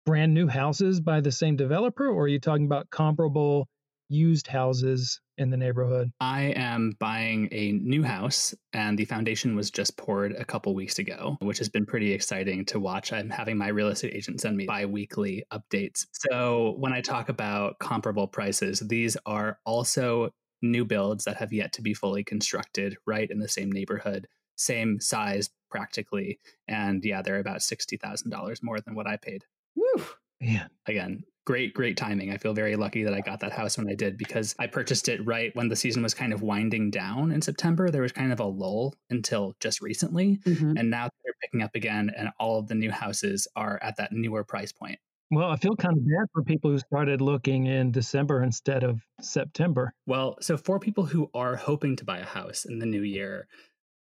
brand 0.04 0.34
new 0.34 0.46
houses 0.46 1.00
by 1.00 1.20
the 1.20 1.32
same 1.32 1.56
developer, 1.56 2.06
or 2.08 2.24
are 2.24 2.28
you 2.28 2.40
talking 2.40 2.66
about 2.66 2.90
comparable 2.90 3.68
used 4.08 4.46
houses 4.46 5.20
in 5.38 5.50
the 5.50 5.56
neighborhood? 5.56 6.10
I 6.20 6.52
am 6.56 6.92
buying 6.98 7.48
a 7.52 7.72
new 7.72 8.02
house, 8.02 8.54
and 8.72 8.98
the 8.98 9.04
foundation 9.04 9.56
was 9.56 9.70
just 9.70 9.96
poured 9.96 10.32
a 10.32 10.44
couple 10.44 10.74
weeks 10.74 10.98
ago, 10.98 11.36
which 11.40 11.58
has 11.58 11.68
been 11.68 11.86
pretty 11.86 12.12
exciting 12.12 12.64
to 12.66 12.78
watch. 12.78 13.12
I'm 13.12 13.30
having 13.30 13.56
my 13.56 13.68
real 13.68 13.88
estate 13.88 14.14
agent 14.14 14.40
send 14.40 14.56
me 14.56 14.66
bi 14.66 14.86
weekly 14.86 15.44
updates. 15.52 16.06
So, 16.12 16.74
when 16.78 16.92
I 16.92 17.00
talk 17.00 17.28
about 17.28 17.78
comparable 17.78 18.28
prices, 18.28 18.80
these 18.80 19.16
are 19.26 19.58
also 19.64 20.30
new 20.64 20.84
builds 20.84 21.24
that 21.24 21.36
have 21.36 21.52
yet 21.52 21.72
to 21.74 21.82
be 21.82 21.94
fully 21.94 22.24
constructed, 22.24 22.96
right 23.06 23.30
in 23.30 23.38
the 23.38 23.48
same 23.48 23.70
neighborhood, 23.70 24.26
same 24.56 25.00
size 25.00 25.50
practically. 25.70 26.38
And 26.68 27.04
yeah, 27.04 27.22
they're 27.22 27.38
about 27.38 27.58
$60,000 27.58 28.62
more 28.62 28.80
than 28.80 28.94
what 28.94 29.06
I 29.06 29.16
paid. 29.16 29.44
Woo. 29.76 30.04
Man. 30.40 30.70
Again, 30.86 31.24
great, 31.46 31.74
great 31.74 31.96
timing. 31.96 32.32
I 32.32 32.38
feel 32.38 32.54
very 32.54 32.76
lucky 32.76 33.04
that 33.04 33.14
I 33.14 33.20
got 33.20 33.40
that 33.40 33.52
house 33.52 33.76
when 33.76 33.88
I 33.88 33.94
did 33.94 34.16
because 34.16 34.54
I 34.58 34.66
purchased 34.66 35.08
it 35.08 35.24
right 35.24 35.54
when 35.54 35.68
the 35.68 35.76
season 35.76 36.02
was 36.02 36.14
kind 36.14 36.32
of 36.32 36.42
winding 36.42 36.90
down 36.90 37.30
in 37.30 37.42
September. 37.42 37.90
There 37.90 38.02
was 38.02 38.12
kind 38.12 38.32
of 38.32 38.40
a 38.40 38.44
lull 38.44 38.94
until 39.10 39.54
just 39.60 39.80
recently. 39.80 40.40
Mm-hmm. 40.44 40.76
And 40.76 40.90
now 40.90 41.08
they're 41.24 41.34
picking 41.42 41.62
up 41.62 41.74
again, 41.74 42.10
and 42.16 42.30
all 42.38 42.58
of 42.58 42.68
the 42.68 42.74
new 42.74 42.90
houses 42.90 43.48
are 43.56 43.78
at 43.82 43.96
that 43.96 44.12
newer 44.12 44.44
price 44.44 44.72
point. 44.72 44.98
Well, 45.34 45.50
I 45.50 45.56
feel 45.56 45.74
kind 45.74 45.96
of 45.96 46.04
bad 46.04 46.26
for 46.32 46.44
people 46.44 46.70
who 46.70 46.78
started 46.78 47.20
looking 47.20 47.66
in 47.66 47.90
December 47.90 48.44
instead 48.44 48.84
of 48.84 49.00
September. 49.20 49.92
Well, 50.06 50.36
so 50.40 50.56
for 50.56 50.78
people 50.78 51.06
who 51.06 51.28
are 51.34 51.56
hoping 51.56 51.96
to 51.96 52.04
buy 52.04 52.18
a 52.18 52.24
house 52.24 52.64
in 52.64 52.78
the 52.78 52.86
new 52.86 53.02
year, 53.02 53.48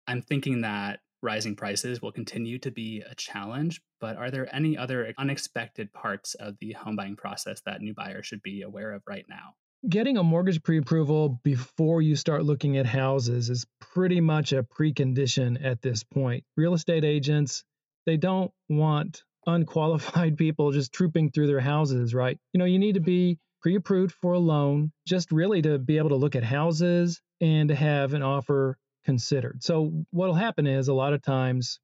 I'm 0.06 0.22
thinking 0.22 0.60
that 0.60 1.00
rising 1.22 1.56
prices 1.56 2.00
will 2.00 2.12
continue 2.12 2.60
to 2.60 2.70
be 2.70 3.02
a 3.10 3.16
challenge, 3.16 3.80
but 4.00 4.16
are 4.16 4.30
there 4.30 4.54
any 4.54 4.78
other 4.78 5.12
unexpected 5.18 5.92
parts 5.92 6.34
of 6.34 6.54
the 6.60 6.70
home 6.74 6.94
buying 6.94 7.16
process 7.16 7.60
that 7.66 7.80
new 7.80 7.94
buyers 7.94 8.26
should 8.26 8.42
be 8.42 8.62
aware 8.62 8.92
of 8.92 9.02
right 9.08 9.26
now? 9.28 9.54
Getting 9.88 10.18
a 10.18 10.22
mortgage 10.22 10.62
pre 10.62 10.78
approval 10.78 11.40
before 11.42 12.00
you 12.00 12.14
start 12.14 12.44
looking 12.44 12.76
at 12.76 12.86
houses 12.86 13.50
is 13.50 13.66
pretty 13.80 14.20
much 14.20 14.52
a 14.52 14.62
precondition 14.62 15.58
at 15.64 15.82
this 15.82 16.04
point. 16.04 16.44
Real 16.56 16.74
estate 16.74 17.04
agents, 17.04 17.64
they 18.06 18.16
don't 18.16 18.52
want 18.68 19.24
unqualified 19.46 20.36
people 20.38 20.72
just 20.72 20.92
trooping 20.92 21.30
through 21.30 21.46
their 21.46 21.60
houses, 21.60 22.14
right? 22.14 22.38
You 22.52 22.58
know, 22.58 22.64
you 22.64 22.78
need 22.78 22.94
to 22.94 23.00
be 23.00 23.38
pre 23.60 23.76
approved 23.76 24.14
for 24.20 24.34
a 24.34 24.38
loan, 24.38 24.92
just 25.06 25.32
really 25.32 25.62
to 25.62 25.78
be 25.78 25.98
able 25.98 26.10
to 26.10 26.16
look 26.16 26.36
at 26.36 26.44
houses 26.44 27.20
and 27.40 27.68
to 27.68 27.74
have 27.74 28.14
an 28.14 28.22
offer 28.22 28.76
considered. 29.04 29.62
So 29.62 30.04
what'll 30.10 30.34
happen 30.34 30.66
is 30.66 30.88
a 30.88 30.94
lot 30.94 31.12
of 31.12 31.22
times 31.22 31.78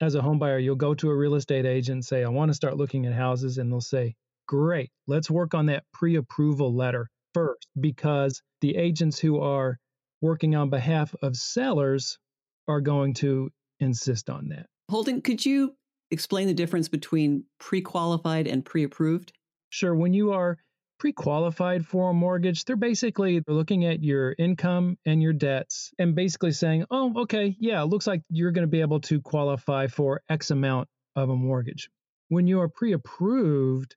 as 0.00 0.14
a 0.14 0.22
home 0.22 0.38
buyer, 0.38 0.58
you'll 0.58 0.76
go 0.76 0.94
to 0.94 1.10
a 1.10 1.16
real 1.16 1.34
estate 1.34 1.66
agent 1.66 1.94
and 1.96 2.04
say, 2.04 2.24
I 2.24 2.28
want 2.28 2.48
to 2.48 2.54
start 2.54 2.76
looking 2.76 3.06
at 3.06 3.12
houses, 3.12 3.58
and 3.58 3.70
they'll 3.70 3.80
say, 3.80 4.14
Great, 4.46 4.90
let's 5.06 5.30
work 5.30 5.54
on 5.54 5.66
that 5.66 5.84
pre 5.92 6.16
approval 6.16 6.74
letter 6.74 7.08
first, 7.34 7.68
because 7.78 8.42
the 8.60 8.76
agents 8.76 9.18
who 9.18 9.40
are 9.40 9.78
working 10.20 10.56
on 10.56 10.70
behalf 10.70 11.14
of 11.22 11.36
sellers 11.36 12.18
are 12.66 12.80
going 12.80 13.14
to 13.14 13.50
insist 13.78 14.28
on 14.28 14.48
that. 14.48 14.66
Holden, 14.90 15.22
could 15.22 15.44
you 15.44 15.74
explain 16.10 16.46
the 16.46 16.54
difference 16.54 16.88
between 16.88 17.44
pre 17.58 17.80
qualified 17.80 18.46
and 18.46 18.64
pre 18.64 18.84
approved? 18.84 19.32
Sure. 19.70 19.94
When 19.94 20.12
you 20.12 20.32
are 20.32 20.58
pre-qualified 21.00 21.86
for 21.86 22.10
a 22.10 22.14
mortgage, 22.14 22.66
they're 22.66 22.76
basically 22.76 23.42
looking 23.48 23.86
at 23.86 24.04
your 24.04 24.34
income 24.38 24.98
and 25.06 25.22
your 25.22 25.32
debts 25.32 25.92
and 25.98 26.14
basically 26.14 26.52
saying, 26.52 26.84
"Oh, 26.90 27.22
okay, 27.22 27.56
yeah, 27.58 27.82
it 27.82 27.86
looks 27.86 28.06
like 28.06 28.22
you're 28.28 28.52
going 28.52 28.66
to 28.66 28.70
be 28.70 28.82
able 28.82 29.00
to 29.00 29.20
qualify 29.22 29.86
for 29.86 30.20
X 30.28 30.50
amount 30.50 30.88
of 31.16 31.30
a 31.30 31.36
mortgage." 31.36 31.88
When 32.28 32.46
you 32.46 32.60
are 32.60 32.68
pre-approved, 32.68 33.96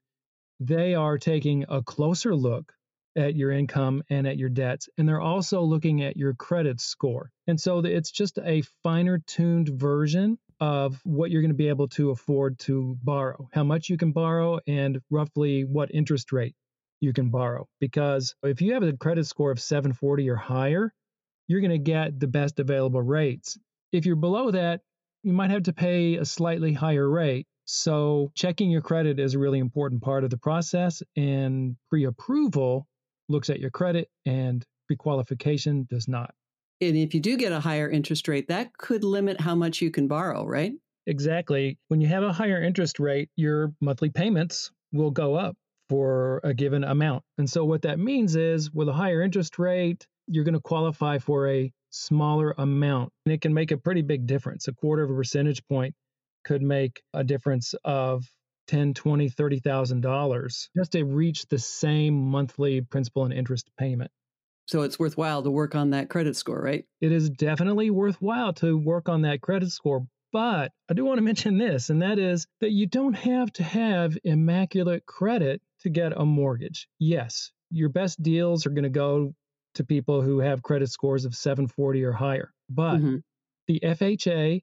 they 0.60 0.94
are 0.94 1.18
taking 1.18 1.66
a 1.68 1.82
closer 1.82 2.34
look 2.34 2.72
at 3.16 3.36
your 3.36 3.50
income 3.50 4.02
and 4.08 4.26
at 4.26 4.38
your 4.38 4.48
debts 4.48 4.88
and 4.98 5.08
they're 5.08 5.20
also 5.20 5.62
looking 5.62 6.02
at 6.02 6.16
your 6.16 6.34
credit 6.34 6.80
score. 6.80 7.30
And 7.46 7.60
so 7.60 7.78
it's 7.78 8.10
just 8.10 8.38
a 8.42 8.62
finer 8.82 9.18
tuned 9.18 9.68
version 9.68 10.38
of 10.64 10.98
what 11.04 11.30
you're 11.30 11.42
going 11.42 11.50
to 11.50 11.54
be 11.54 11.68
able 11.68 11.88
to 11.88 12.08
afford 12.08 12.58
to 12.58 12.96
borrow, 13.02 13.50
how 13.52 13.62
much 13.62 13.90
you 13.90 13.98
can 13.98 14.12
borrow, 14.12 14.58
and 14.66 14.98
roughly 15.10 15.62
what 15.62 15.94
interest 15.94 16.32
rate 16.32 16.54
you 17.00 17.12
can 17.12 17.28
borrow. 17.28 17.68
Because 17.80 18.34
if 18.42 18.62
you 18.62 18.72
have 18.72 18.82
a 18.82 18.94
credit 18.94 19.26
score 19.26 19.50
of 19.50 19.60
740 19.60 20.30
or 20.30 20.36
higher, 20.36 20.90
you're 21.48 21.60
going 21.60 21.70
to 21.70 21.92
get 21.92 22.18
the 22.18 22.26
best 22.26 22.58
available 22.60 23.02
rates. 23.02 23.58
If 23.92 24.06
you're 24.06 24.16
below 24.16 24.52
that, 24.52 24.80
you 25.22 25.34
might 25.34 25.50
have 25.50 25.64
to 25.64 25.74
pay 25.74 26.14
a 26.14 26.24
slightly 26.24 26.72
higher 26.72 27.06
rate. 27.06 27.46
So, 27.66 28.32
checking 28.34 28.70
your 28.70 28.80
credit 28.80 29.20
is 29.20 29.34
a 29.34 29.38
really 29.38 29.58
important 29.58 30.00
part 30.00 30.24
of 30.24 30.30
the 30.30 30.38
process, 30.38 31.02
and 31.14 31.76
pre 31.90 32.04
approval 32.04 32.86
looks 33.28 33.50
at 33.50 33.60
your 33.60 33.70
credit, 33.70 34.08
and 34.24 34.64
pre 34.86 34.96
qualification 34.96 35.86
does 35.90 36.08
not. 36.08 36.34
And 36.80 36.96
if 36.96 37.14
you 37.14 37.20
do 37.20 37.36
get 37.36 37.52
a 37.52 37.60
higher 37.60 37.88
interest 37.88 38.28
rate, 38.28 38.48
that 38.48 38.76
could 38.76 39.04
limit 39.04 39.40
how 39.40 39.54
much 39.54 39.80
you 39.80 39.90
can 39.90 40.08
borrow, 40.08 40.44
right? 40.44 40.72
Exactly. 41.06 41.78
When 41.88 42.00
you 42.00 42.08
have 42.08 42.22
a 42.22 42.32
higher 42.32 42.62
interest 42.62 42.98
rate, 42.98 43.28
your 43.36 43.72
monthly 43.80 44.10
payments 44.10 44.70
will 44.92 45.10
go 45.10 45.34
up 45.34 45.56
for 45.88 46.40
a 46.44 46.54
given 46.54 46.84
amount. 46.84 47.22
And 47.38 47.48
so 47.48 47.64
what 47.64 47.82
that 47.82 47.98
means 47.98 48.36
is 48.36 48.72
with 48.72 48.88
a 48.88 48.92
higher 48.92 49.22
interest 49.22 49.58
rate, 49.58 50.06
you're 50.26 50.44
going 50.44 50.54
to 50.54 50.60
qualify 50.60 51.18
for 51.18 51.48
a 51.48 51.70
smaller 51.90 52.54
amount. 52.56 53.12
And 53.26 53.32
it 53.34 53.40
can 53.40 53.52
make 53.52 53.70
a 53.70 53.76
pretty 53.76 54.02
big 54.02 54.26
difference. 54.26 54.66
A 54.68 54.72
quarter 54.72 55.02
of 55.02 55.10
a 55.10 55.14
percentage 55.14 55.62
point 55.68 55.94
could 56.44 56.62
make 56.62 57.02
a 57.12 57.22
difference 57.22 57.74
of 57.84 58.24
10, 58.68 58.94
20, 58.94 59.28
30,000 59.28 60.00
dollars 60.00 60.70
just 60.76 60.92
to 60.92 61.04
reach 61.04 61.46
the 61.46 61.58
same 61.58 62.14
monthly 62.30 62.80
principal 62.80 63.24
and 63.24 63.32
interest 63.32 63.70
payment. 63.78 64.10
So 64.66 64.82
it's 64.82 64.98
worthwhile 64.98 65.42
to 65.42 65.50
work 65.50 65.74
on 65.74 65.90
that 65.90 66.08
credit 66.08 66.36
score, 66.36 66.60
right? 66.60 66.84
It 67.00 67.12
is 67.12 67.28
definitely 67.30 67.90
worthwhile 67.90 68.52
to 68.54 68.78
work 68.78 69.08
on 69.08 69.22
that 69.22 69.40
credit 69.40 69.70
score, 69.70 70.06
but 70.32 70.72
I 70.88 70.94
do 70.94 71.04
want 71.04 71.18
to 71.18 71.22
mention 71.30 71.58
this, 71.58 71.90
and 71.90 72.02
that 72.02 72.18
is 72.18 72.46
that 72.60 72.70
you 72.70 72.86
don't 72.86 73.14
have 73.14 73.52
to 73.54 73.62
have 73.62 74.16
immaculate 74.24 75.06
credit 75.06 75.62
to 75.80 75.90
get 75.90 76.12
a 76.16 76.24
mortgage. 76.24 76.88
Yes, 76.98 77.52
your 77.70 77.88
best 77.88 78.22
deals 78.22 78.66
are 78.66 78.70
going 78.70 78.84
to 78.84 78.90
go 78.90 79.34
to 79.74 79.84
people 79.84 80.22
who 80.22 80.38
have 80.40 80.62
credit 80.62 80.88
scores 80.90 81.24
of 81.24 81.34
740 81.34 82.04
or 82.04 82.12
higher. 82.12 82.52
But 82.70 82.96
mm-hmm. 82.96 83.16
the 83.66 83.80
FHA 83.80 84.62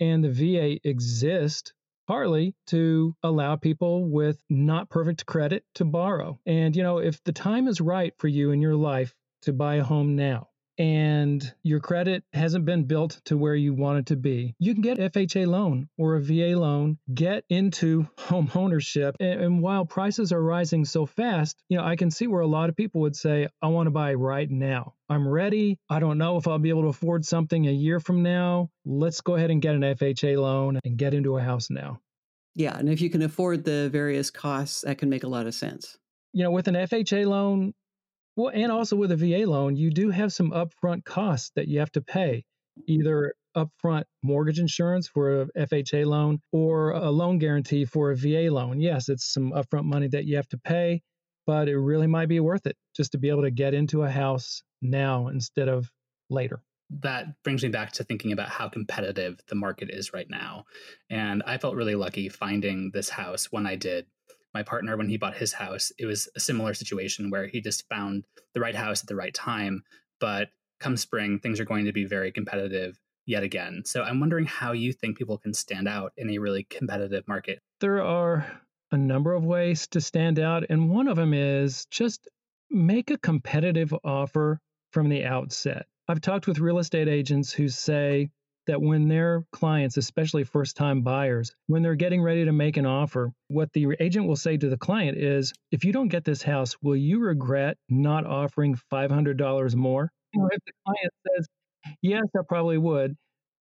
and 0.00 0.24
the 0.24 0.30
VA 0.30 0.88
exist 0.88 1.72
partly 2.06 2.54
to 2.66 3.14
allow 3.22 3.56
people 3.56 4.04
with 4.04 4.42
not 4.50 4.90
perfect 4.90 5.24
credit 5.24 5.64
to 5.74 5.84
borrow. 5.84 6.38
And, 6.44 6.74
you 6.76 6.82
know, 6.82 6.98
if 6.98 7.22
the 7.24 7.32
time 7.32 7.68
is 7.68 7.80
right 7.80 8.12
for 8.18 8.28
you 8.28 8.50
in 8.50 8.60
your 8.60 8.74
life 8.74 9.14
to 9.42 9.52
buy 9.52 9.76
a 9.76 9.84
home 9.84 10.16
now, 10.16 10.48
and 10.78 11.54
your 11.62 11.80
credit 11.80 12.24
hasn't 12.32 12.64
been 12.64 12.84
built 12.84 13.20
to 13.26 13.36
where 13.36 13.54
you 13.54 13.74
want 13.74 13.98
it 13.98 14.06
to 14.06 14.16
be, 14.16 14.54
you 14.58 14.72
can 14.72 14.82
get 14.82 14.98
FHA 14.98 15.46
loan 15.46 15.88
or 15.98 16.16
a 16.16 16.20
VA 16.20 16.58
loan, 16.58 16.98
get 17.12 17.44
into 17.48 18.08
home 18.18 18.50
ownership. 18.54 19.14
And, 19.20 19.62
while 19.62 19.84
prices 19.84 20.32
are 20.32 20.42
rising 20.42 20.84
so 20.84 21.04
fast, 21.04 21.62
you 21.68 21.76
know, 21.76 21.84
I 21.84 21.96
can 21.96 22.10
see 22.10 22.26
where 22.26 22.40
a 22.40 22.46
lot 22.46 22.68
of 22.68 22.76
people 22.76 23.02
would 23.02 23.14
say, 23.14 23.48
I 23.60 23.68
want 23.68 23.86
to 23.86 23.90
buy 23.90 24.14
right 24.14 24.50
now. 24.50 24.94
I'm 25.08 25.28
ready. 25.28 25.78
I 25.90 26.00
don't 26.00 26.18
know 26.18 26.38
if 26.38 26.48
I'll 26.48 26.58
be 26.58 26.70
able 26.70 26.82
to 26.82 26.88
afford 26.88 27.24
something 27.24 27.66
a 27.68 27.72
year 27.72 28.00
from 28.00 28.22
now. 28.22 28.70
Let's 28.84 29.20
go 29.20 29.34
ahead 29.34 29.50
and 29.50 29.60
get 29.60 29.74
an 29.74 29.82
FHA 29.82 30.40
loan 30.40 30.80
and 30.84 30.96
get 30.96 31.12
into 31.12 31.36
a 31.36 31.42
house 31.42 31.68
now. 31.70 32.00
Yeah. 32.54 32.76
And 32.76 32.88
if 32.88 33.00
you 33.00 33.10
can 33.10 33.22
afford 33.22 33.64
the 33.64 33.88
various 33.90 34.30
costs, 34.30 34.82
that 34.82 34.98
can 34.98 35.10
make 35.10 35.24
a 35.24 35.28
lot 35.28 35.46
of 35.46 35.54
sense. 35.54 35.98
You 36.32 36.44
know, 36.44 36.50
with 36.50 36.66
an 36.66 36.74
FHA 36.74 37.26
loan, 37.26 37.74
well, 38.36 38.50
and 38.54 38.72
also 38.72 38.96
with 38.96 39.12
a 39.12 39.16
VA 39.16 39.48
loan, 39.50 39.76
you 39.76 39.90
do 39.90 40.10
have 40.10 40.32
some 40.32 40.50
upfront 40.50 41.04
costs 41.04 41.50
that 41.56 41.68
you 41.68 41.78
have 41.80 41.92
to 41.92 42.00
pay, 42.00 42.44
either 42.86 43.34
upfront 43.56 44.04
mortgage 44.22 44.58
insurance 44.58 45.06
for 45.06 45.42
a 45.42 45.46
FHA 45.66 46.06
loan 46.06 46.40
or 46.52 46.92
a 46.92 47.10
loan 47.10 47.38
guarantee 47.38 47.84
for 47.84 48.10
a 48.10 48.16
VA 48.16 48.48
loan. 48.50 48.80
Yes, 48.80 49.08
it's 49.08 49.30
some 49.32 49.52
upfront 49.52 49.84
money 49.84 50.08
that 50.08 50.24
you 50.24 50.36
have 50.36 50.48
to 50.48 50.58
pay. 50.58 51.02
but 51.44 51.68
it 51.68 51.76
really 51.76 52.06
might 52.06 52.28
be 52.28 52.38
worth 52.38 52.66
it 52.66 52.76
just 52.94 53.12
to 53.12 53.18
be 53.18 53.28
able 53.28 53.42
to 53.42 53.50
get 53.50 53.74
into 53.74 54.02
a 54.04 54.10
house 54.10 54.62
now 54.80 55.26
instead 55.28 55.68
of 55.68 55.90
later 56.30 56.62
that 57.00 57.42
brings 57.42 57.62
me 57.62 57.68
back 57.68 57.92
to 57.92 58.04
thinking 58.04 58.32
about 58.32 58.48
how 58.48 58.68
competitive 58.68 59.40
the 59.48 59.54
market 59.54 59.88
is 59.90 60.12
right 60.12 60.28
now. 60.28 60.64
And 61.08 61.42
I 61.46 61.58
felt 61.58 61.74
really 61.74 61.94
lucky 61.94 62.28
finding 62.28 62.90
this 62.92 63.08
house 63.08 63.46
when 63.50 63.66
I 63.66 63.76
did. 63.76 64.06
My 64.54 64.62
partner, 64.62 64.96
when 64.96 65.08
he 65.08 65.16
bought 65.16 65.36
his 65.36 65.54
house, 65.54 65.92
it 65.98 66.06
was 66.06 66.28
a 66.36 66.40
similar 66.40 66.74
situation 66.74 67.30
where 67.30 67.46
he 67.46 67.60
just 67.60 67.88
found 67.88 68.24
the 68.54 68.60
right 68.60 68.74
house 68.74 69.02
at 69.02 69.08
the 69.08 69.16
right 69.16 69.32
time. 69.32 69.82
But 70.20 70.50
come 70.80 70.96
spring, 70.96 71.38
things 71.38 71.60
are 71.60 71.64
going 71.64 71.86
to 71.86 71.92
be 71.92 72.04
very 72.04 72.32
competitive 72.32 72.98
yet 73.24 73.42
again. 73.42 73.82
So 73.84 74.02
I'm 74.02 74.20
wondering 74.20 74.46
how 74.46 74.72
you 74.72 74.92
think 74.92 75.16
people 75.16 75.38
can 75.38 75.54
stand 75.54 75.88
out 75.88 76.12
in 76.16 76.28
a 76.30 76.38
really 76.38 76.64
competitive 76.64 77.26
market. 77.28 77.60
There 77.80 78.02
are 78.02 78.46
a 78.90 78.96
number 78.96 79.32
of 79.32 79.44
ways 79.44 79.86
to 79.88 80.00
stand 80.00 80.38
out, 80.38 80.64
and 80.68 80.90
one 80.90 81.08
of 81.08 81.16
them 81.16 81.32
is 81.32 81.86
just 81.86 82.28
make 82.70 83.10
a 83.10 83.18
competitive 83.18 83.94
offer 84.04 84.58
from 84.90 85.08
the 85.08 85.24
outset. 85.24 85.86
I've 86.08 86.20
talked 86.20 86.46
with 86.46 86.58
real 86.58 86.78
estate 86.78 87.08
agents 87.08 87.52
who 87.52 87.68
say 87.68 88.30
that 88.66 88.80
when 88.80 89.08
their 89.08 89.44
clients, 89.52 89.96
especially 89.96 90.44
first 90.44 90.76
time 90.76 91.02
buyers, 91.02 91.52
when 91.66 91.82
they're 91.82 91.94
getting 91.94 92.22
ready 92.22 92.44
to 92.44 92.52
make 92.52 92.76
an 92.76 92.86
offer, 92.86 93.30
what 93.48 93.72
the 93.72 93.88
agent 94.00 94.26
will 94.26 94.36
say 94.36 94.56
to 94.56 94.68
the 94.68 94.76
client 94.76 95.18
is, 95.18 95.52
if 95.70 95.84
you 95.84 95.92
don't 95.92 96.08
get 96.08 96.24
this 96.24 96.42
house, 96.42 96.76
will 96.82 96.96
you 96.96 97.20
regret 97.20 97.76
not 97.88 98.26
offering 98.26 98.76
$500 98.92 99.74
more? 99.74 100.10
Know, 100.34 100.48
if 100.50 100.60
the 100.64 100.72
client 100.86 101.12
says, 101.26 101.46
yes, 102.00 102.22
I 102.36 102.40
probably 102.48 102.78
would, 102.78 103.16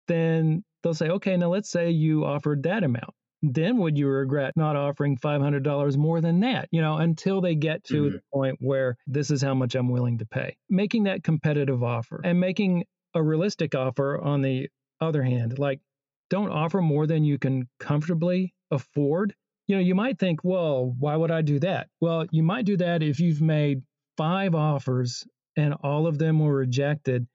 then 0.07 0.63
they'll 0.83 0.93
say, 0.93 1.09
okay, 1.09 1.37
now 1.37 1.49
let's 1.49 1.69
say 1.69 1.91
you 1.91 2.25
offered 2.25 2.63
that 2.63 2.83
amount. 2.83 3.13
Then 3.43 3.77
would 3.77 3.97
you 3.97 4.07
regret 4.07 4.53
not 4.55 4.75
offering 4.75 5.17
$500 5.17 5.97
more 5.97 6.21
than 6.21 6.41
that? 6.41 6.67
You 6.71 6.81
know, 6.81 6.97
until 6.97 7.41
they 7.41 7.55
get 7.55 7.83
to 7.85 8.03
mm-hmm. 8.03 8.15
the 8.15 8.21
point 8.31 8.57
where 8.59 8.95
this 9.07 9.31
is 9.31 9.41
how 9.41 9.55
much 9.55 9.73
I'm 9.73 9.89
willing 9.89 10.19
to 10.19 10.25
pay. 10.27 10.55
Making 10.69 11.05
that 11.05 11.23
competitive 11.23 11.83
offer 11.83 12.21
and 12.23 12.39
making 12.39 12.85
a 13.15 13.21
realistic 13.21 13.73
offer 13.73 14.19
on 14.21 14.41
the 14.41 14.69
other 15.01 15.23
hand, 15.23 15.59
like 15.59 15.79
don't 16.29 16.49
offer 16.49 16.81
more 16.81 17.07
than 17.07 17.23
you 17.23 17.37
can 17.37 17.67
comfortably 17.79 18.53
afford. 18.71 19.35
You 19.67 19.75
know, 19.75 19.81
you 19.81 19.95
might 19.95 20.17
think, 20.17 20.43
well, 20.43 20.95
why 20.97 21.15
would 21.15 21.31
I 21.31 21.41
do 21.41 21.59
that? 21.59 21.89
Well, 21.99 22.25
you 22.31 22.43
might 22.43 22.65
do 22.65 22.77
that 22.77 23.03
if 23.03 23.19
you've 23.19 23.41
made 23.41 23.81
five 24.17 24.55
offers 24.55 25.25
and 25.57 25.73
all 25.83 26.07
of 26.07 26.17
them 26.17 26.39
were 26.39 26.55
rejected. 26.55 27.27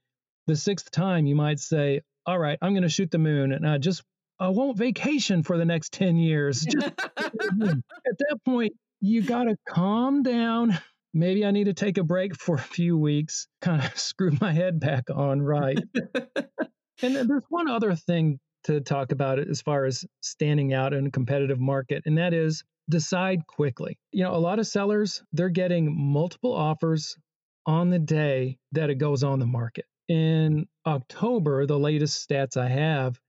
The 0.46 0.56
sixth 0.56 0.90
time, 0.90 1.26
you 1.26 1.34
might 1.34 1.60
say, 1.60 2.00
all 2.24 2.38
right, 2.38 2.58
I'm 2.62 2.72
going 2.72 2.82
to 2.82 2.88
shoot 2.88 3.10
the 3.10 3.18
moon 3.18 3.52
and 3.52 3.68
I 3.68 3.78
just, 3.78 4.02
I 4.38 4.48
won't 4.48 4.76
vacation 4.76 5.42
for 5.42 5.58
the 5.58 5.64
next 5.64 5.92
10 5.92 6.16
years. 6.16 6.60
Just, 6.62 6.86
at 7.16 8.18
that 8.18 8.38
point, 8.44 8.72
you 9.00 9.22
got 9.22 9.44
to 9.44 9.56
calm 9.68 10.22
down. 10.22 10.78
Maybe 11.12 11.44
I 11.44 11.50
need 11.50 11.64
to 11.64 11.74
take 11.74 11.98
a 11.98 12.04
break 12.04 12.36
for 12.36 12.56
a 12.56 12.58
few 12.58 12.96
weeks, 12.96 13.46
kind 13.60 13.82
of 13.82 13.98
screw 13.98 14.32
my 14.40 14.52
head 14.52 14.80
back 14.80 15.04
on 15.14 15.42
right. 15.42 15.78
And 17.02 17.14
there's 17.14 17.44
one 17.48 17.68
other 17.68 17.94
thing 17.94 18.38
to 18.64 18.80
talk 18.80 19.12
about 19.12 19.38
as 19.38 19.62
far 19.62 19.84
as 19.84 20.04
standing 20.20 20.72
out 20.72 20.92
in 20.92 21.06
a 21.06 21.10
competitive 21.10 21.60
market, 21.60 22.02
and 22.06 22.18
that 22.18 22.34
is 22.34 22.64
decide 22.88 23.46
quickly. 23.46 23.98
You 24.12 24.24
know, 24.24 24.34
a 24.34 24.38
lot 24.38 24.58
of 24.58 24.66
sellers, 24.66 25.22
they're 25.32 25.48
getting 25.48 25.94
multiple 25.96 26.52
offers 26.52 27.16
on 27.66 27.90
the 27.90 27.98
day 27.98 28.58
that 28.72 28.90
it 28.90 28.96
goes 28.96 29.24
on 29.24 29.38
the 29.38 29.46
market. 29.46 29.84
In 30.08 30.66
October, 30.86 31.66
the 31.66 31.78
latest 31.78 32.28
stats 32.28 32.56
I 32.56 32.68
have, 32.68 33.20